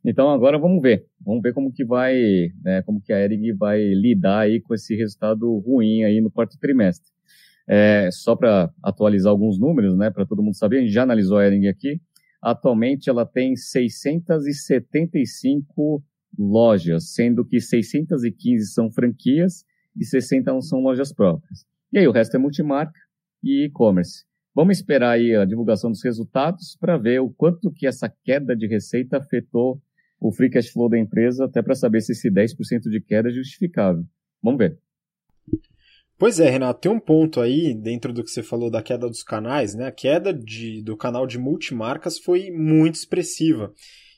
[0.04, 1.06] Então, agora vamos ver.
[1.24, 4.94] Vamos ver como que vai, né, como que a Ering vai lidar aí com esse
[4.94, 7.10] resultado ruim aí no quarto trimestre.
[7.66, 11.38] É, só para atualizar alguns números, né, para todo mundo saber, a gente já analisou
[11.38, 12.00] a Ering aqui.
[12.50, 16.02] Atualmente ela tem 675
[16.38, 21.66] lojas, sendo que 615 são franquias e 60 são lojas próprias.
[21.92, 22.98] E aí o resto é multimarca
[23.42, 24.24] e e-commerce.
[24.54, 28.66] Vamos esperar aí a divulgação dos resultados para ver o quanto que essa queda de
[28.66, 29.78] receita afetou
[30.18, 33.32] o free cash flow da empresa, até para saber se esse 10% de queda é
[33.32, 34.04] justificável.
[34.42, 34.78] Vamos ver.
[36.18, 39.22] Pois é, Renato, tem um ponto aí dentro do que você falou da queda dos
[39.22, 39.86] canais, né?
[39.86, 43.72] A queda de, do canal de multimarcas foi muito expressiva.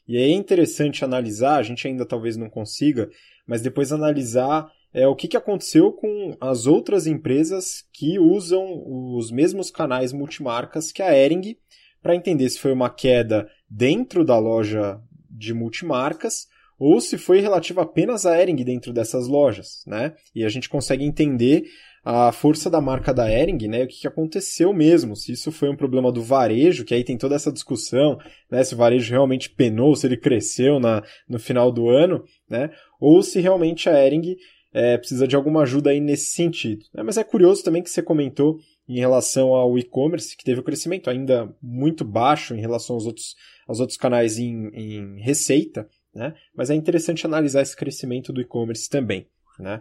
[0.08, 3.10] E é interessante analisar, a gente ainda talvez não consiga,
[3.46, 8.82] mas depois analisar é o que, que aconteceu com as outras empresas que usam
[9.14, 11.54] os mesmos canais multimarcas que a Ering,
[12.02, 14.98] para entender se foi uma queda dentro da loja
[15.30, 20.14] de multimarcas ou se foi relativa apenas a Ering dentro dessas lojas, né?
[20.34, 21.64] E a gente consegue entender
[22.04, 23.84] a força da marca da Ering, né?
[23.84, 27.34] O que, aconteceu mesmo, se isso foi um problema do varejo, que aí tem toda
[27.34, 28.18] essa discussão,
[28.50, 28.64] né?
[28.64, 32.70] Se o varejo realmente penou, se ele cresceu na, no final do ano, né?
[33.00, 34.36] Ou se realmente a Ering
[34.72, 36.84] é, precisa de alguma ajuda aí nesse sentido.
[36.94, 37.02] Né?
[37.02, 38.58] Mas é curioso também que você comentou
[38.88, 43.36] em relação ao e-commerce, que teve um crescimento ainda muito baixo em relação aos outros,
[43.66, 46.34] aos outros canais em, em receita, né?
[46.54, 49.26] mas é interessante analisar esse crescimento do e-commerce também.
[49.58, 49.80] Né?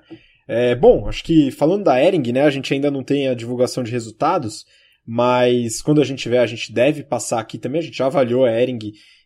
[0.52, 3.84] É, bom, acho que falando da Ering, né, a gente ainda não tem a divulgação
[3.84, 4.66] de resultados,
[5.06, 7.78] mas quando a gente tiver, a gente deve passar aqui também.
[7.78, 8.80] A gente já avaliou a Ering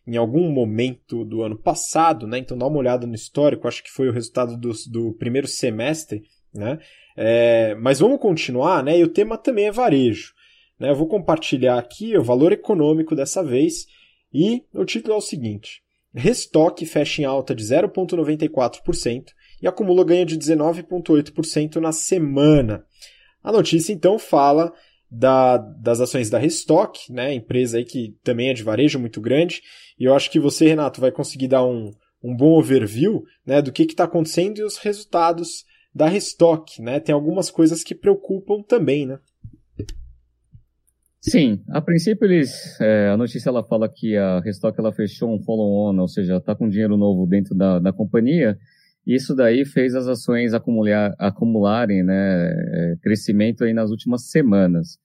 [0.06, 2.36] em algum momento do ano passado, né?
[2.36, 6.24] Então dá uma olhada no histórico, acho que foi o resultado do, do primeiro semestre,
[6.52, 6.78] né?
[7.16, 8.98] É, mas vamos continuar, né?
[8.98, 10.34] E o tema também é varejo.
[10.78, 10.90] Né?
[10.90, 13.86] Eu vou compartilhar aqui o valor econômico dessa vez
[14.30, 15.80] e o título é o seguinte:
[16.14, 19.24] Restock fecha em alta de 0,94%
[19.62, 22.84] e acumula ganho de 19,8% na semana.
[23.42, 24.72] A notícia então fala
[25.10, 29.62] da, das ações da Restock, né, empresa aí que também é de varejo muito grande,
[29.98, 31.92] e eu acho que você, Renato, vai conseguir dar um,
[32.22, 36.82] um bom overview né, do que está acontecendo e os resultados da Restock.
[36.82, 36.98] Né?
[36.98, 39.18] Tem algumas coisas que preocupam também, né?
[41.20, 45.42] Sim, a princípio eles, é, a notícia ela fala que a Restock ela fechou um
[45.42, 48.58] follow-on, ou seja, está com dinheiro novo dentro da, da companhia,
[49.06, 54.98] Isso daí fez as ações acumular, acumularem né, é, crescimento aí nas últimas semanas.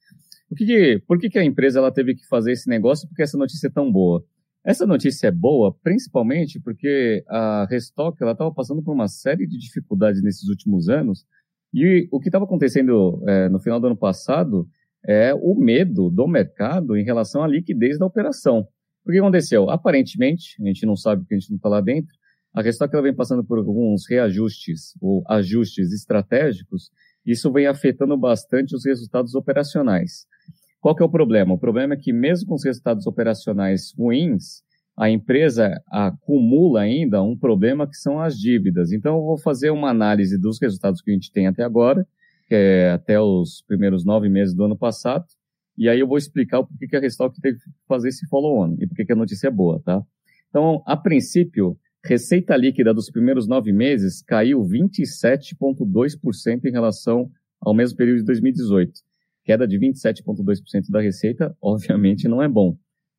[0.50, 3.08] O que que, por que, que a empresa ela teve que fazer esse negócio?
[3.08, 4.24] Porque essa notícia é tão boa.
[4.66, 10.22] Essa notícia é boa, principalmente porque a Restock estava passando por uma série de dificuldades
[10.22, 11.26] nesses últimos anos.
[11.74, 14.68] E o que estava acontecendo é, no final do ano passado
[15.06, 18.68] é o medo do mercado em relação à liquidez da operação.
[19.06, 19.70] O que aconteceu?
[19.70, 22.14] Aparentemente, a gente não sabe porque a gente não está lá dentro,
[22.54, 26.90] a Restock ela vem passando por alguns reajustes ou ajustes estratégicos,
[27.26, 30.26] isso vem afetando bastante os resultados operacionais.
[30.82, 31.54] Qual que é o problema?
[31.54, 34.64] O problema é que mesmo com os resultados operacionais ruins,
[34.98, 38.92] a empresa acumula ainda um problema que são as dívidas.
[38.92, 42.06] Então, eu vou fazer uma análise dos resultados que a gente tem até agora,
[42.48, 45.26] que é até os primeiros nove meses do ano passado,
[45.78, 48.88] e aí eu vou explicar porquê que a Restock teve que fazer esse follow-on e
[48.88, 50.04] porquê que a notícia é boa, tá?
[50.50, 57.30] Então, a princípio, Receita líquida dos primeiros nove meses caiu 27,2% em relação
[57.60, 59.02] ao mesmo período de 2018.
[59.44, 62.78] Queda de 27,2% da receita, obviamente, não é bom.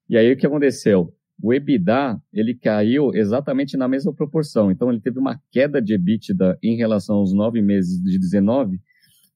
[0.08, 1.14] E aí o que aconteceu?
[1.42, 4.70] O EBITDA, ele caiu exatamente na mesma proporção.
[4.70, 8.78] Então, ele teve uma queda de EBITDA em relação aos nove meses de 19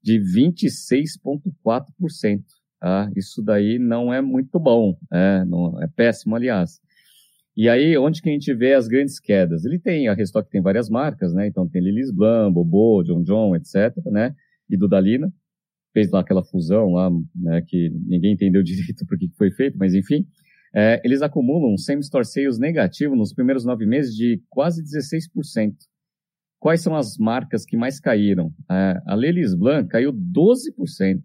[0.03, 2.43] de 26,4%.
[2.79, 3.11] Tá?
[3.17, 6.79] Isso daí não é muito bom, é, não, é péssimo, aliás.
[7.57, 9.65] E aí, onde que a gente vê as grandes quedas?
[9.65, 11.47] Ele tem, a Restock tem várias marcas, né?
[11.47, 14.35] Então tem Lilis Blanc, Bobo, John John, etc, né?
[14.69, 15.33] E Dudalina.
[15.93, 17.63] Fez lá aquela fusão lá, né?
[17.67, 20.27] Que ninguém entendeu direito por que foi feito, mas enfim.
[20.75, 25.75] É, eles acumulam um same-store sales negativo nos primeiros nove meses de quase 16%.
[26.59, 28.53] Quais são as marcas que mais caíram?
[28.69, 31.23] É, a Lelis Blanc caiu 12%,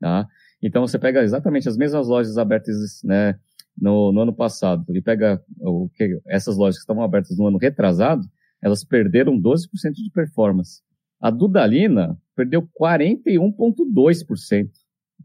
[0.00, 0.28] tá?
[0.62, 3.34] Então você pega exatamente as mesmas lojas abertas, né?
[3.76, 7.58] No, no ano passado e pega o que essas lojas que estavam abertas no ano
[7.58, 8.22] retrasado,
[8.62, 10.80] elas perderam 12% de performance.
[11.20, 14.68] A Dudalina perdeu 41,2%.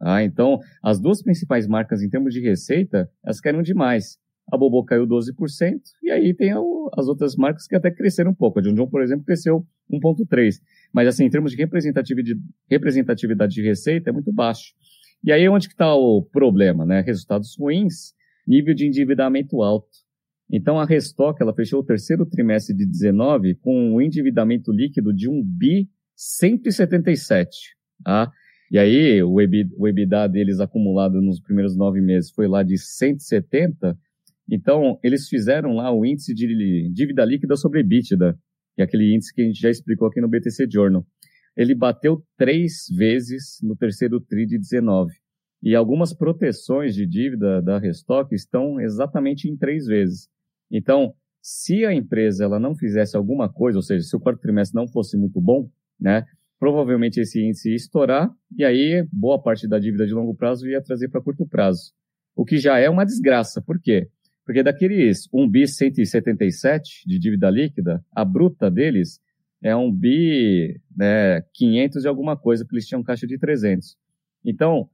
[0.02, 4.18] Ah, então, as duas principais marcas em termos de receita, elas caíram demais.
[4.52, 6.52] A Bobo caiu 12%, e aí tem
[6.94, 8.60] as outras marcas que até cresceram um pouco.
[8.60, 10.60] A John John, por exemplo, cresceu 1,3%.
[10.92, 11.58] Mas, assim, em termos de
[12.68, 14.74] representatividade, de receita, é muito baixo.
[15.24, 16.86] E aí, onde que está o problema?
[16.86, 17.02] Né?
[17.02, 18.14] Resultados ruins
[18.50, 19.88] nível de endividamento alto.
[20.52, 25.30] Então, a Restock, ela fechou o terceiro trimestre de 19 com um endividamento líquido de
[25.30, 27.50] 1 bi 177.
[28.04, 28.32] Tá?
[28.72, 33.96] E aí, o EBITDA, deles acumulado nos primeiros nove meses foi lá de 170.
[34.50, 38.36] Então, eles fizeram lá o índice de dívida líquida sobre EBITDA,
[38.76, 41.06] que é aquele índice que a gente já explicou aqui no BTC Journal.
[41.56, 45.14] Ele bateu três vezes no terceiro TRI de 19.
[45.62, 50.30] E algumas proteções de dívida da Restock estão exatamente em três vezes.
[50.72, 54.76] Então, se a empresa ela não fizesse alguma coisa, ou seja, se o quarto trimestre
[54.76, 56.26] não fosse muito bom, né,
[56.60, 60.82] provavelmente esse índice ia estourar e aí boa parte da dívida de longo prazo ia
[60.82, 61.94] trazer para curto prazo.
[62.36, 63.62] O que já é uma desgraça.
[63.62, 64.08] Por quê?
[64.46, 69.20] Porque daqueles 1 bi 177 de dívida líquida, a bruta deles
[69.62, 73.96] é um bi né, 500 e alguma coisa, porque eles tinham caixa de 300.
[74.44, 74.90] Então,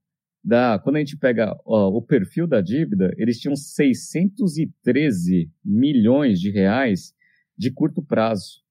[0.46, 6.52] da, quando a gente pega ó, o perfil da dívida, eles tinham 613 milhões de
[6.52, 7.16] reais
[7.58, 8.64] de curto prazo.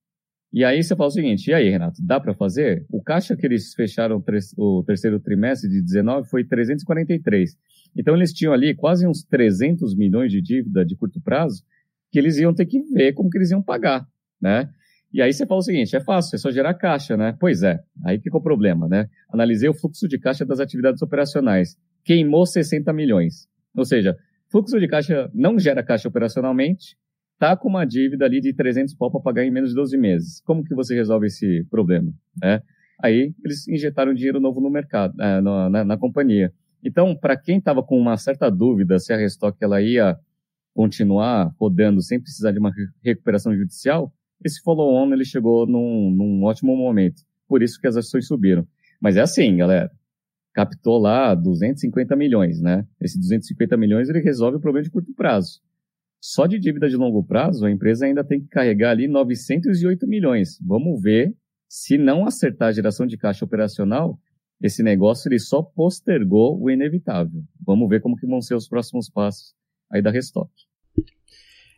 [0.52, 2.86] E aí você fala o seguinte, e aí, Renato, dá para fazer?
[2.88, 4.22] O caixa que eles fecharam
[4.56, 7.58] o terceiro trimestre de 19 foi 343.
[7.96, 11.64] Então eles tinham ali quase uns 300 milhões de dívida de curto prazo
[12.12, 14.06] que eles iam ter que ver como que eles iam pagar,
[14.40, 14.70] né?
[15.14, 17.36] E aí você fala o seguinte, é fácil, é só gerar caixa, né?
[17.38, 19.06] Pois é, aí ficou o problema, né?
[19.32, 21.76] Analisei o fluxo de caixa das atividades operacionais.
[22.04, 23.46] Queimou 60 milhões.
[23.76, 24.16] Ou seja,
[24.50, 26.96] fluxo de caixa não gera caixa operacionalmente,
[27.38, 30.40] tá com uma dívida ali de 300 pau para pagar em menos de 12 meses.
[30.40, 32.12] Como que você resolve esse problema?
[32.42, 32.60] É?
[33.00, 36.52] Aí eles injetaram dinheiro novo no mercado, é, na, na, na companhia.
[36.82, 40.18] Então, para quem estava com uma certa dúvida se a Restock ela ia
[40.74, 44.12] continuar rodando sem precisar de uma recuperação judicial,
[44.44, 47.22] esse follow-on ele chegou num, num ótimo momento.
[47.48, 48.66] Por isso que as ações subiram.
[49.00, 49.90] Mas é assim, galera.
[50.52, 52.86] Captou lá 250 milhões, né?
[53.00, 55.60] Esse 250 milhões ele resolve o problema de curto prazo.
[56.20, 60.58] Só de dívida de longo prazo, a empresa ainda tem que carregar ali 908 milhões.
[60.62, 61.34] Vamos ver
[61.68, 64.18] se não acertar a geração de caixa operacional,
[64.62, 67.42] esse negócio ele só postergou o inevitável.
[67.66, 69.54] Vamos ver como que vão ser os próximos passos
[69.90, 70.50] aí da Restock.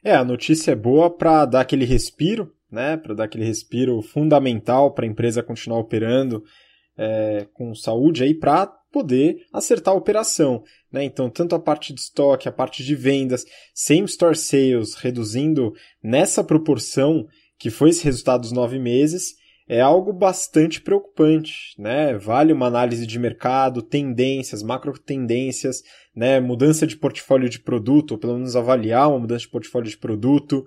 [0.05, 2.97] É, a notícia é boa para dar aquele respiro, né?
[2.97, 6.43] Para dar aquele respiro fundamental para a empresa continuar operando
[6.97, 11.05] é, com saúde aí para poder acertar a operação, né?
[11.05, 13.45] Então, tanto a parte de estoque, a parte de vendas,
[13.75, 17.27] same store sales reduzindo nessa proporção
[17.59, 19.35] que foi esse resultado dos nove meses,
[19.69, 22.17] é algo bastante preocupante, né?
[22.17, 25.83] Vale uma análise de mercado, tendências, macro tendências,
[26.14, 26.39] né?
[26.41, 30.64] Mudança de portfólio de produto, ou pelo menos avaliar uma mudança de portfólio de produto,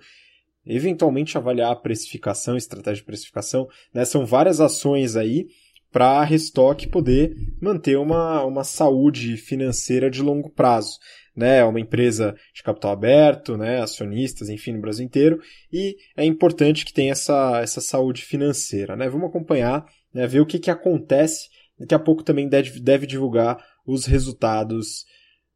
[0.66, 4.06] eventualmente avaliar a precificação, estratégia de precificação, né?
[4.06, 5.48] São várias ações aí
[5.92, 11.00] para a Restock poder manter uma, uma saúde financeira de longo prazo
[11.40, 15.40] né, é uma empresa de capital aberto, né, acionistas, enfim, no Brasil inteiro,
[15.72, 19.08] e é importante que tenha essa, essa saúde financeira, né?
[19.08, 21.48] Vamos acompanhar, né, ver o que, que acontece.
[21.80, 23.58] Daqui a pouco também deve, deve divulgar
[23.88, 25.06] os resultados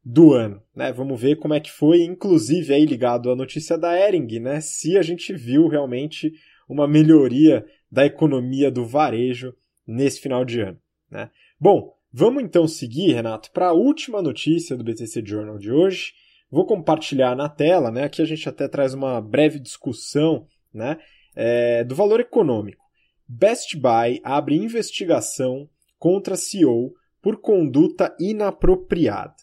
[0.04, 0.92] do ano, né?
[0.92, 4.60] Vamos ver como é que foi, inclusive aí ligado à notícia da Ering, né?
[4.60, 6.32] Se a gente viu realmente
[6.68, 9.54] uma melhoria da economia do varejo
[9.86, 10.78] nesse final de ano,
[11.10, 11.30] né?
[11.58, 16.12] Bom, Vamos então seguir, Renato, para a última notícia do BTC Journal de hoje.
[16.48, 18.04] Vou compartilhar na tela, né?
[18.04, 20.96] Aqui a gente até traz uma breve discussão, né?
[21.34, 22.84] É, do valor econômico.
[23.26, 29.34] Best Buy abre investigação contra CEO por conduta inapropriada.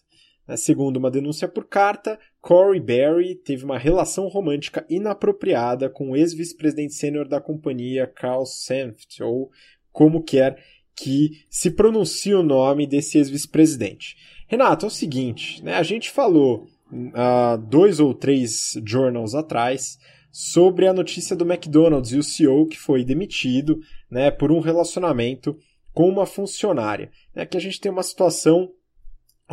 [0.51, 6.15] Né, segundo uma denúncia por carta, Corey Barry teve uma relação romântica inapropriada com o
[6.17, 9.49] ex-vice-presidente sênior da companhia, Carl Senft, ou
[9.93, 10.61] como quer
[10.93, 14.17] que se pronuncia o nome desse ex-vice-presidente.
[14.45, 19.97] Renato, é o seguinte, né, a gente falou uh, dois ou três journals atrás
[20.33, 23.79] sobre a notícia do McDonald's e o CEO que foi demitido
[24.09, 25.57] né, por um relacionamento
[25.93, 27.09] com uma funcionária.
[27.33, 28.69] Né, que a gente tem uma situação,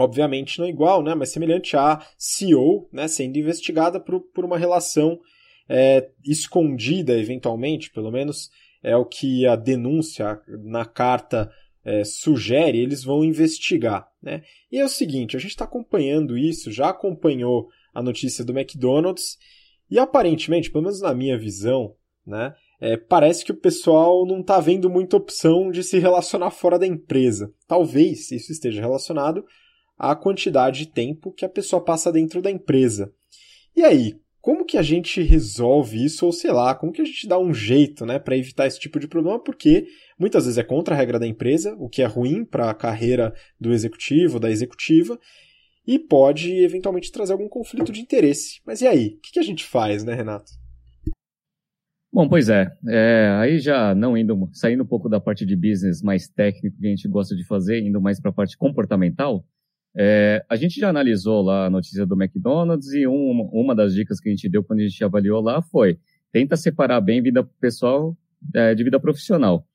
[0.03, 5.19] obviamente não igual, né, mas semelhante a CEO né, sendo investigada por, por uma relação
[5.69, 8.51] é, escondida, eventualmente, pelo menos,
[8.83, 11.51] é o que a denúncia na carta
[11.85, 14.09] é, sugere, eles vão investigar.
[14.23, 14.43] Né?
[14.71, 19.37] E é o seguinte: a gente está acompanhando isso, já acompanhou a notícia do McDonald's,
[19.91, 21.95] e aparentemente, pelo menos na minha visão,
[22.27, 26.79] né, é, parece que o pessoal não está vendo muita opção de se relacionar fora
[26.79, 27.53] da empresa.
[27.67, 29.45] Talvez isso esteja relacionado
[29.99, 33.13] à quantidade de tempo que a pessoa passa dentro da empresa.
[33.75, 37.27] E aí, como que a gente resolve isso, ou sei lá, como que a gente
[37.27, 39.87] dá um jeito, né, para evitar esse tipo de problema, porque
[40.19, 43.35] muitas vezes é contra a regra da empresa, o que é ruim para a carreira
[43.61, 45.19] do executivo, da executiva,
[45.87, 48.61] e pode eventualmente trazer algum conflito de interesse.
[48.65, 49.17] Mas e aí?
[49.17, 50.53] O que, que a gente faz, né, Renato?
[52.13, 52.71] Bom, pois é.
[52.89, 53.29] é.
[53.39, 56.91] Aí já não indo, saindo um pouco da parte de business mais técnico que a
[56.91, 59.45] gente gosta de fazer, indo mais para a parte comportamental,
[59.97, 64.21] é, a gente já analisou lá a notícia do McDonald's e um, uma das dicas
[64.21, 65.99] que a gente deu quando a gente avaliou lá foi
[66.33, 68.17] tenta separar bem vida pessoal
[68.55, 69.67] é, de vida profissional.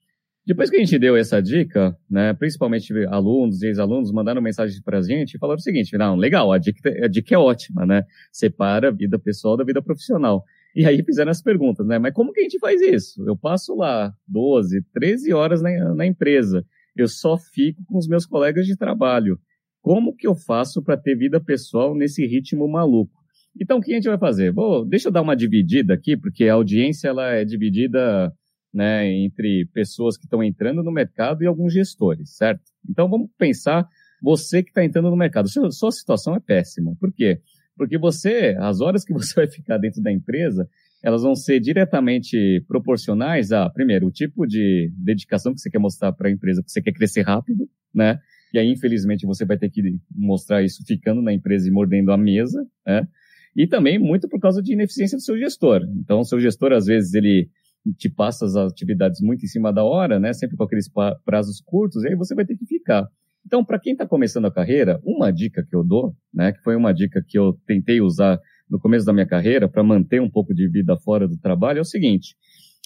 [0.45, 4.97] Depois que a gente deu essa dica, né, principalmente alunos e ex-alunos mandaram mensagem para
[4.97, 8.03] a gente e falaram o seguinte, não, legal, a dica, a dica é ótima, né?
[8.29, 10.43] Separa a vida pessoal da vida profissional.
[10.75, 11.97] E aí fizeram as perguntas, né?
[11.97, 13.23] Mas como que a gente faz isso?
[13.25, 16.65] Eu passo lá 12, 13 horas na, na empresa.
[16.93, 19.39] Eu só fico com os meus colegas de trabalho.
[19.83, 23.21] Como que eu faço para ter vida pessoal nesse ritmo maluco?
[23.61, 24.49] Então, o que a gente vai fazer?
[24.53, 28.33] Bom, deixa eu dar uma dividida aqui, porque a audiência ela é dividida
[28.73, 32.63] né, entre pessoas que estão entrando no mercado e alguns gestores, certo?
[32.89, 33.85] Então, vamos pensar
[34.23, 35.49] você que está entrando no mercado.
[35.49, 36.95] Sua, sua situação é péssima.
[36.97, 37.41] Por quê?
[37.75, 40.65] Porque você, as horas que você vai ficar dentro da empresa,
[41.03, 46.13] elas vão ser diretamente proporcionais a, primeiro, o tipo de dedicação que você quer mostrar
[46.13, 48.17] para a empresa, que você quer crescer rápido, né?
[48.53, 49.81] E aí, infelizmente, você vai ter que
[50.15, 53.07] mostrar isso ficando na empresa e mordendo a mesa, né?
[53.55, 55.81] E também muito por causa de ineficiência do seu gestor.
[55.97, 57.49] Então, o seu gestor, às vezes, ele
[57.97, 60.33] te passa as atividades muito em cima da hora, né?
[60.33, 60.87] Sempre com aqueles
[61.25, 63.07] prazos curtos, e aí você vai ter que ficar.
[63.45, 66.51] Então, para quem está começando a carreira, uma dica que eu dou, né?
[66.53, 68.39] Que foi uma dica que eu tentei usar
[68.69, 71.81] no começo da minha carreira para manter um pouco de vida fora do trabalho, é
[71.81, 72.35] o seguinte: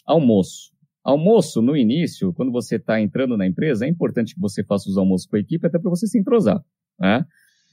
[0.05, 0.71] almoço.
[1.07, 4.97] Almoço, no início, quando você está entrando na empresa, é importante que você faça os
[4.97, 6.61] almoços com a equipe até para você se entrosar,
[6.99, 7.23] né?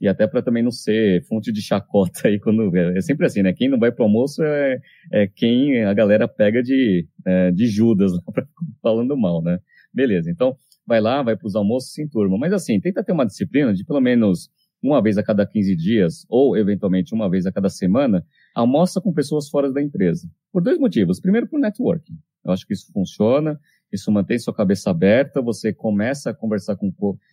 [0.00, 3.52] E até para também não ser fonte de chacota aí quando é sempre assim, né?
[3.52, 4.78] Quem não vai para o almoço é,
[5.12, 8.12] é, quem a galera pega de, é, de Judas
[8.80, 9.58] falando mal, né?
[9.92, 10.56] Beleza, então
[10.86, 12.38] vai lá, vai para os almoços em turma.
[12.38, 14.48] Mas assim, tenta ter uma disciplina de pelo menos
[14.80, 18.24] uma vez a cada 15 dias, ou eventualmente uma vez a cada semana,
[18.54, 20.30] almoça com pessoas fora da empresa.
[20.52, 21.18] Por dois motivos.
[21.18, 22.16] Primeiro, por networking.
[22.44, 23.58] Eu acho que isso funciona,
[23.92, 26.92] isso mantém sua cabeça aberta, você começa a conversar com,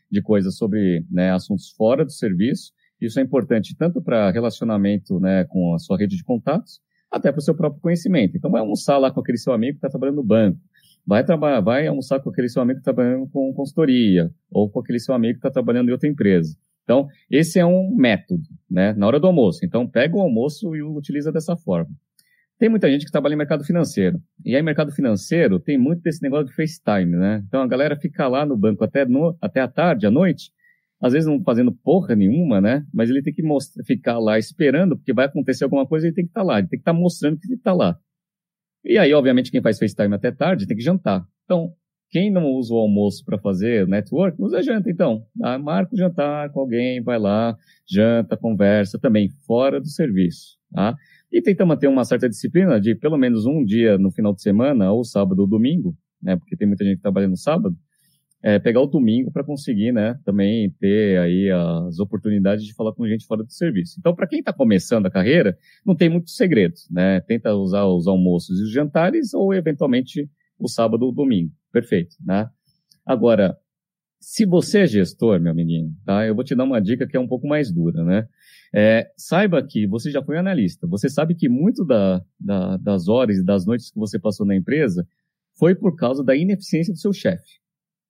[0.09, 2.72] de coisas sobre né, assuntos fora do serviço.
[2.99, 7.39] Isso é importante tanto para relacionamento né, com a sua rede de contatos, até para
[7.39, 8.38] o seu próprio conhecimento.
[8.38, 10.59] Então, vai almoçar lá com aquele seu amigo que está trabalhando no banco.
[11.05, 14.80] Vai, trabalhar, vai almoçar com aquele seu amigo que está trabalhando com consultoria, ou com
[14.80, 16.55] aquele seu amigo que está trabalhando em outra empresa.
[16.84, 18.93] Então, esse é um método, né?
[18.93, 19.66] Na hora do almoço.
[19.66, 21.89] Então, pega o almoço e o utiliza dessa forma.
[22.62, 24.22] Tem muita gente que trabalha em mercado financeiro.
[24.45, 27.43] E aí, mercado financeiro tem muito desse negócio de FaceTime, né?
[27.47, 30.51] Então a galera fica lá no banco até, no, até a tarde, à noite,
[31.01, 32.86] às vezes não fazendo porra nenhuma, né?
[32.93, 36.24] Mas ele tem que mostrar, ficar lá esperando, porque vai acontecer alguma coisa, ele tem
[36.24, 37.97] que estar tá lá, ele tem que estar tá mostrando que ele está lá.
[38.86, 41.26] E aí, obviamente, quem faz FaceTime até tarde tem que jantar.
[41.45, 41.74] Então,
[42.12, 45.26] quem não usa o almoço para fazer network, usa janta, então.
[45.41, 47.57] Ah, marca o jantar com alguém, vai lá,
[47.89, 50.62] janta, conversa, também fora do serviço.
[50.72, 50.95] Tá?
[51.32, 54.91] E tenta manter uma certa disciplina de pelo menos um dia no final de semana,
[54.91, 56.36] ou sábado ou domingo, né?
[56.36, 57.75] Porque tem muita gente que trabalha no sábado,
[58.43, 63.07] é, pegar o domingo para conseguir, né, também ter aí as oportunidades de falar com
[63.07, 63.97] gente fora do serviço.
[63.99, 65.55] Então, para quem está começando a carreira,
[65.86, 67.21] não tem muito segredo, né?
[67.21, 70.27] Tenta usar os almoços e os jantares ou eventualmente
[70.57, 71.51] o sábado ou domingo.
[71.71, 72.49] Perfeito, né?
[73.05, 73.55] Agora,
[74.22, 76.26] se você é gestor, meu menino, tá?
[76.28, 78.28] Eu vou te dar uma dica que é um pouco mais dura, né?
[78.74, 80.88] É, saiba que você já foi analista.
[80.88, 84.55] Você sabe que muito da, da, das horas e das noites que você passou na
[84.55, 85.05] empresa
[85.57, 87.59] foi por causa da ineficiência do seu chefe.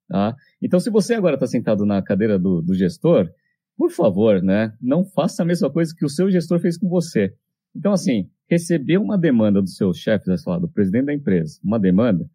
[0.06, 0.36] Tá?
[0.60, 3.28] Então, se você agora está sentado na cadeira do, do, gestor,
[3.76, 7.34] por favor, né, não faça a mesma coisa que o seu gestor fez com você.
[7.74, 12.28] Então, assim, receber uma demanda do seu chefe, lá, do presidente da empresa, uma demanda,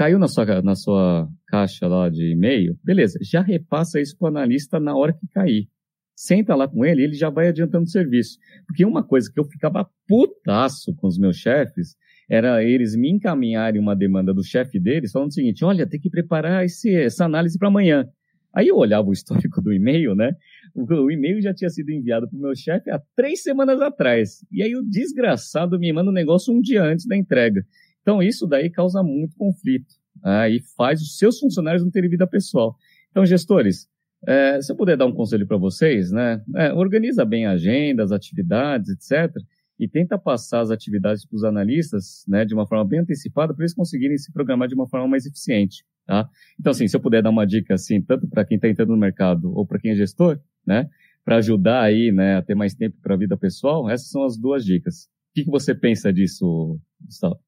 [0.00, 4.28] caiu na sua, na sua caixa lá de e-mail, beleza, já repassa isso para o
[4.28, 5.68] analista na hora que cair.
[6.16, 8.38] Senta lá com ele, ele já vai adiantando o serviço.
[8.66, 11.96] Porque uma coisa que eu ficava putaço com os meus chefes
[12.30, 16.08] era eles me encaminharem uma demanda do chefe deles, falando o seguinte: olha, tem que
[16.08, 18.08] preparar esse, essa análise para amanhã.
[18.54, 20.32] Aí eu olhava o histórico do e-mail, né?
[20.74, 24.44] O, o e-mail já tinha sido enviado para o meu chefe há três semanas atrás.
[24.50, 27.62] E aí o desgraçado me manda um negócio um dia antes da entrega.
[28.02, 29.94] Então isso daí causa muito conflito.
[30.22, 30.50] Né?
[30.52, 32.76] E faz os seus funcionários não terem vida pessoal.
[33.10, 33.88] Então, gestores,
[34.26, 36.42] é, se eu puder dar um conselho para vocês, né?
[36.54, 39.34] É, organiza bem a agenda, as atividades, etc
[39.80, 43.62] e tenta passar as atividades para os analistas né, de uma forma bem antecipada para
[43.62, 45.82] eles conseguirem se programar de uma forma mais eficiente.
[46.06, 46.28] Tá?
[46.58, 48.98] Então, assim, se eu puder dar uma dica assim, tanto para quem está entrando no
[48.98, 50.86] mercado ou para quem é gestor, né,
[51.24, 54.36] para ajudar aí né, a ter mais tempo para a vida pessoal, essas são as
[54.36, 55.04] duas dicas.
[55.04, 57.38] O que, que você pensa disso, Gustavo?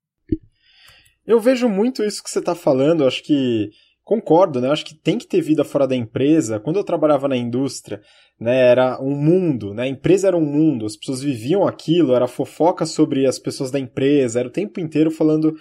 [1.33, 3.07] Eu vejo muito isso que você está falando.
[3.07, 3.71] Acho que
[4.05, 4.69] Concordo, né?
[4.69, 6.59] Acho que tem que ter vida fora da empresa.
[6.59, 8.01] Quando eu trabalhava na indústria,
[8.39, 9.85] né, era um mundo, né?
[9.85, 13.79] A empresa era um mundo, as pessoas viviam aquilo, era fofoca sobre as pessoas da
[13.79, 15.55] empresa, era o tempo inteiro falando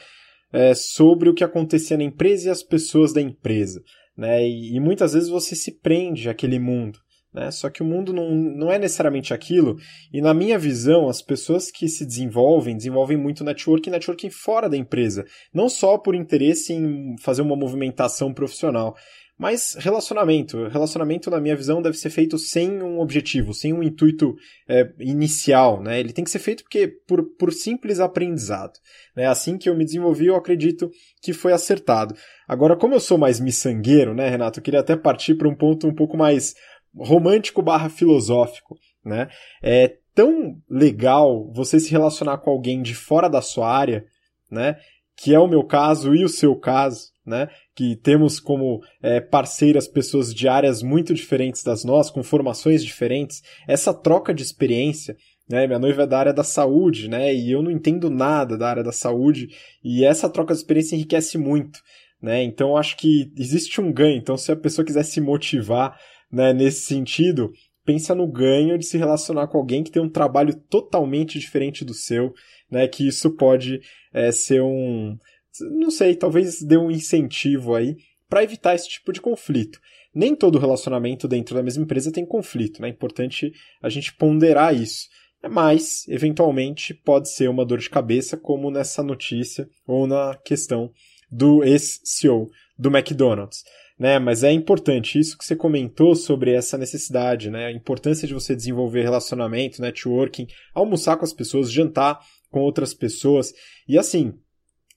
[0.51, 3.81] é, sobre o que acontecia na empresa e as pessoas da empresa,
[4.17, 4.43] né?
[4.47, 6.97] E, e muitas vezes você se prende àquele mundo.
[7.33, 7.49] Né?
[7.51, 9.77] Só que o mundo não, não é necessariamente aquilo,
[10.11, 14.77] e na minha visão, as pessoas que se desenvolvem, desenvolvem muito networking networking fora da
[14.77, 15.25] empresa.
[15.53, 18.95] Não só por interesse em fazer uma movimentação profissional,
[19.41, 20.67] mas relacionamento.
[20.67, 24.35] Relacionamento, na minha visão, deve ser feito sem um objetivo, sem um intuito
[24.69, 25.81] é, inicial.
[25.81, 25.99] Né?
[25.99, 28.73] Ele tem que ser feito porque, por, por simples aprendizado.
[29.15, 29.25] Né?
[29.25, 30.91] Assim que eu me desenvolvi, eu acredito
[31.23, 32.13] que foi acertado.
[32.47, 35.87] Agora, como eu sou mais miçangueiro, né, Renato, eu queria até partir para um ponto
[35.87, 36.53] um pouco mais
[36.95, 39.29] romântico barra filosófico, né?
[39.61, 44.05] É tão legal você se relacionar com alguém de fora da sua área,
[44.49, 44.77] né?
[45.15, 47.47] Que é o meu caso e o seu caso, né?
[47.75, 53.41] Que temos como é, parceiras pessoas de áreas muito diferentes das nossas, com formações diferentes.
[53.67, 55.15] Essa troca de experiência,
[55.49, 55.67] né?
[55.67, 57.33] Minha noiva é da área da saúde, né?
[57.33, 59.49] E eu não entendo nada da área da saúde.
[59.83, 61.79] E essa troca de experiência enriquece muito,
[62.21, 62.43] né?
[62.43, 64.17] Então acho que existe um ganho.
[64.17, 65.97] Então se a pessoa quiser se motivar
[66.31, 67.51] né, nesse sentido,
[67.83, 71.93] pensa no ganho de se relacionar com alguém que tem um trabalho totalmente diferente do
[71.93, 72.33] seu,
[72.69, 73.81] né, que isso pode
[74.13, 75.17] é, ser um,
[75.59, 77.97] não sei, talvez dê um incentivo aí
[78.29, 79.79] para evitar esse tipo de conflito.
[80.13, 82.87] Nem todo relacionamento dentro da mesma empresa tem conflito, né?
[82.87, 83.51] É importante
[83.81, 85.09] a gente ponderar isso.
[85.49, 90.91] Mas, eventualmente, pode ser uma dor de cabeça, como nessa notícia ou na questão
[91.31, 93.63] do ex-CEO do McDonald's
[94.01, 94.17] né?
[94.17, 97.67] Mas é importante isso que você comentou sobre essa necessidade, né?
[97.67, 103.53] A importância de você desenvolver relacionamento, networking, almoçar com as pessoas, jantar com outras pessoas.
[103.87, 104.33] E assim,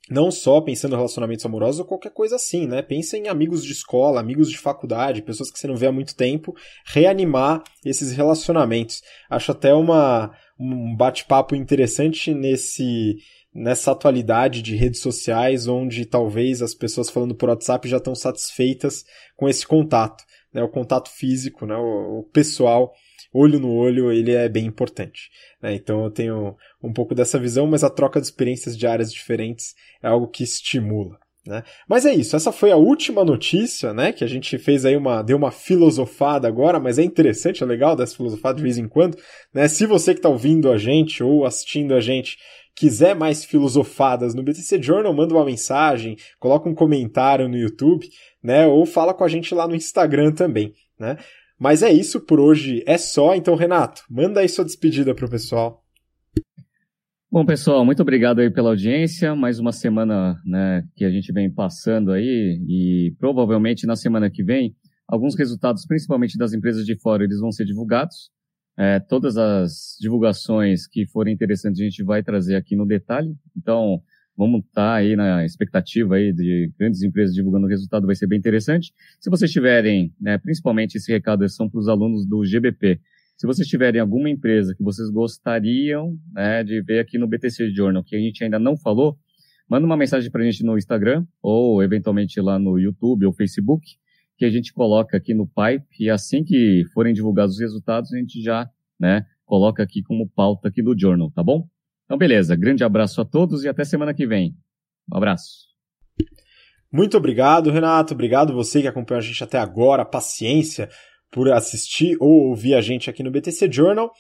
[0.09, 2.81] não só pensando em relacionamentos amorosos ou qualquer coisa assim, né?
[2.81, 6.17] Pensa em amigos de escola, amigos de faculdade, pessoas que você não vê há muito
[6.17, 9.03] tempo, reanimar esses relacionamentos.
[9.29, 13.17] Acho até uma, um bate-papo interessante nesse
[13.55, 19.05] nessa atualidade de redes sociais, onde talvez as pessoas falando por WhatsApp já estão satisfeitas
[19.37, 20.63] com esse contato, né?
[20.63, 21.77] O contato físico, né?
[21.77, 22.93] O, o pessoal,
[23.33, 25.31] olho no olho, ele é bem importante.
[25.63, 25.75] Né?
[25.75, 29.75] Então eu tenho um pouco dessa visão, mas a troca de experiências de áreas diferentes
[30.03, 31.19] é algo que estimula.
[31.47, 31.63] Né?
[31.87, 34.13] Mas é isso, essa foi a última notícia, né?
[34.13, 35.23] Que a gente fez aí uma.
[35.23, 39.19] deu uma filosofada agora, mas é interessante, é legal dessa filosofada de vez em quando.
[39.53, 39.69] Né?
[39.69, 42.39] Se você que está ouvindo a gente ou assistindo a gente
[42.75, 48.09] quiser mais filosofadas no BTC Journal, manda uma mensagem, coloca um comentário no YouTube,
[48.43, 48.67] né?
[48.67, 51.17] Ou fala com a gente lá no Instagram também, né?
[51.59, 53.35] Mas é isso por hoje, é só.
[53.35, 55.85] Então, Renato, manda aí sua despedida pro pessoal.
[57.31, 59.35] Bom, pessoal, muito obrigado aí pela audiência.
[59.35, 64.45] Mais uma semana né, que a gente vem passando aí e provavelmente na semana que
[64.45, 64.75] vem,
[65.09, 68.31] alguns resultados, principalmente das empresas de fora, eles vão ser divulgados.
[68.77, 73.35] É, todas as divulgações que forem interessantes a gente vai trazer aqui no detalhe.
[73.57, 74.03] Então,
[74.37, 78.27] vamos estar tá aí na expectativa aí de grandes empresas divulgando o resultado, vai ser
[78.27, 78.93] bem interessante.
[79.21, 83.01] Se vocês tiverem, né, principalmente esse recado são para os alunos do GBP,
[83.37, 88.05] se vocês tiverem alguma empresa que vocês gostariam né, de ver aqui no BTC Journal,
[88.05, 89.17] que a gente ainda não falou,
[89.69, 93.97] manda uma mensagem para a gente no Instagram ou eventualmente lá no YouTube ou Facebook,
[94.37, 98.19] que a gente coloca aqui no Pipe e assim que forem divulgados os resultados, a
[98.19, 98.69] gente já
[98.99, 101.69] né, coloca aqui como pauta aqui do Journal, tá bom?
[102.05, 102.57] Então, beleza.
[102.57, 104.55] Grande abraço a todos e até semana que vem.
[105.13, 105.69] Um abraço.
[106.93, 108.15] Muito obrigado, Renato.
[108.15, 110.05] Obrigado você que acompanhou a gente até agora.
[110.05, 110.89] Paciência
[111.31, 114.13] por assistir ou ouvir a gente aqui no BTC Journal.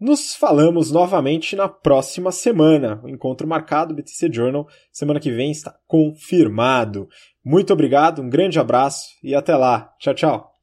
[0.00, 2.98] Nos falamos novamente na próxima semana.
[3.04, 7.06] O encontro marcado, BTC Journal, semana que vem está confirmado.
[7.44, 9.94] Muito obrigado, um grande abraço e até lá.
[9.98, 10.59] Tchau, tchau.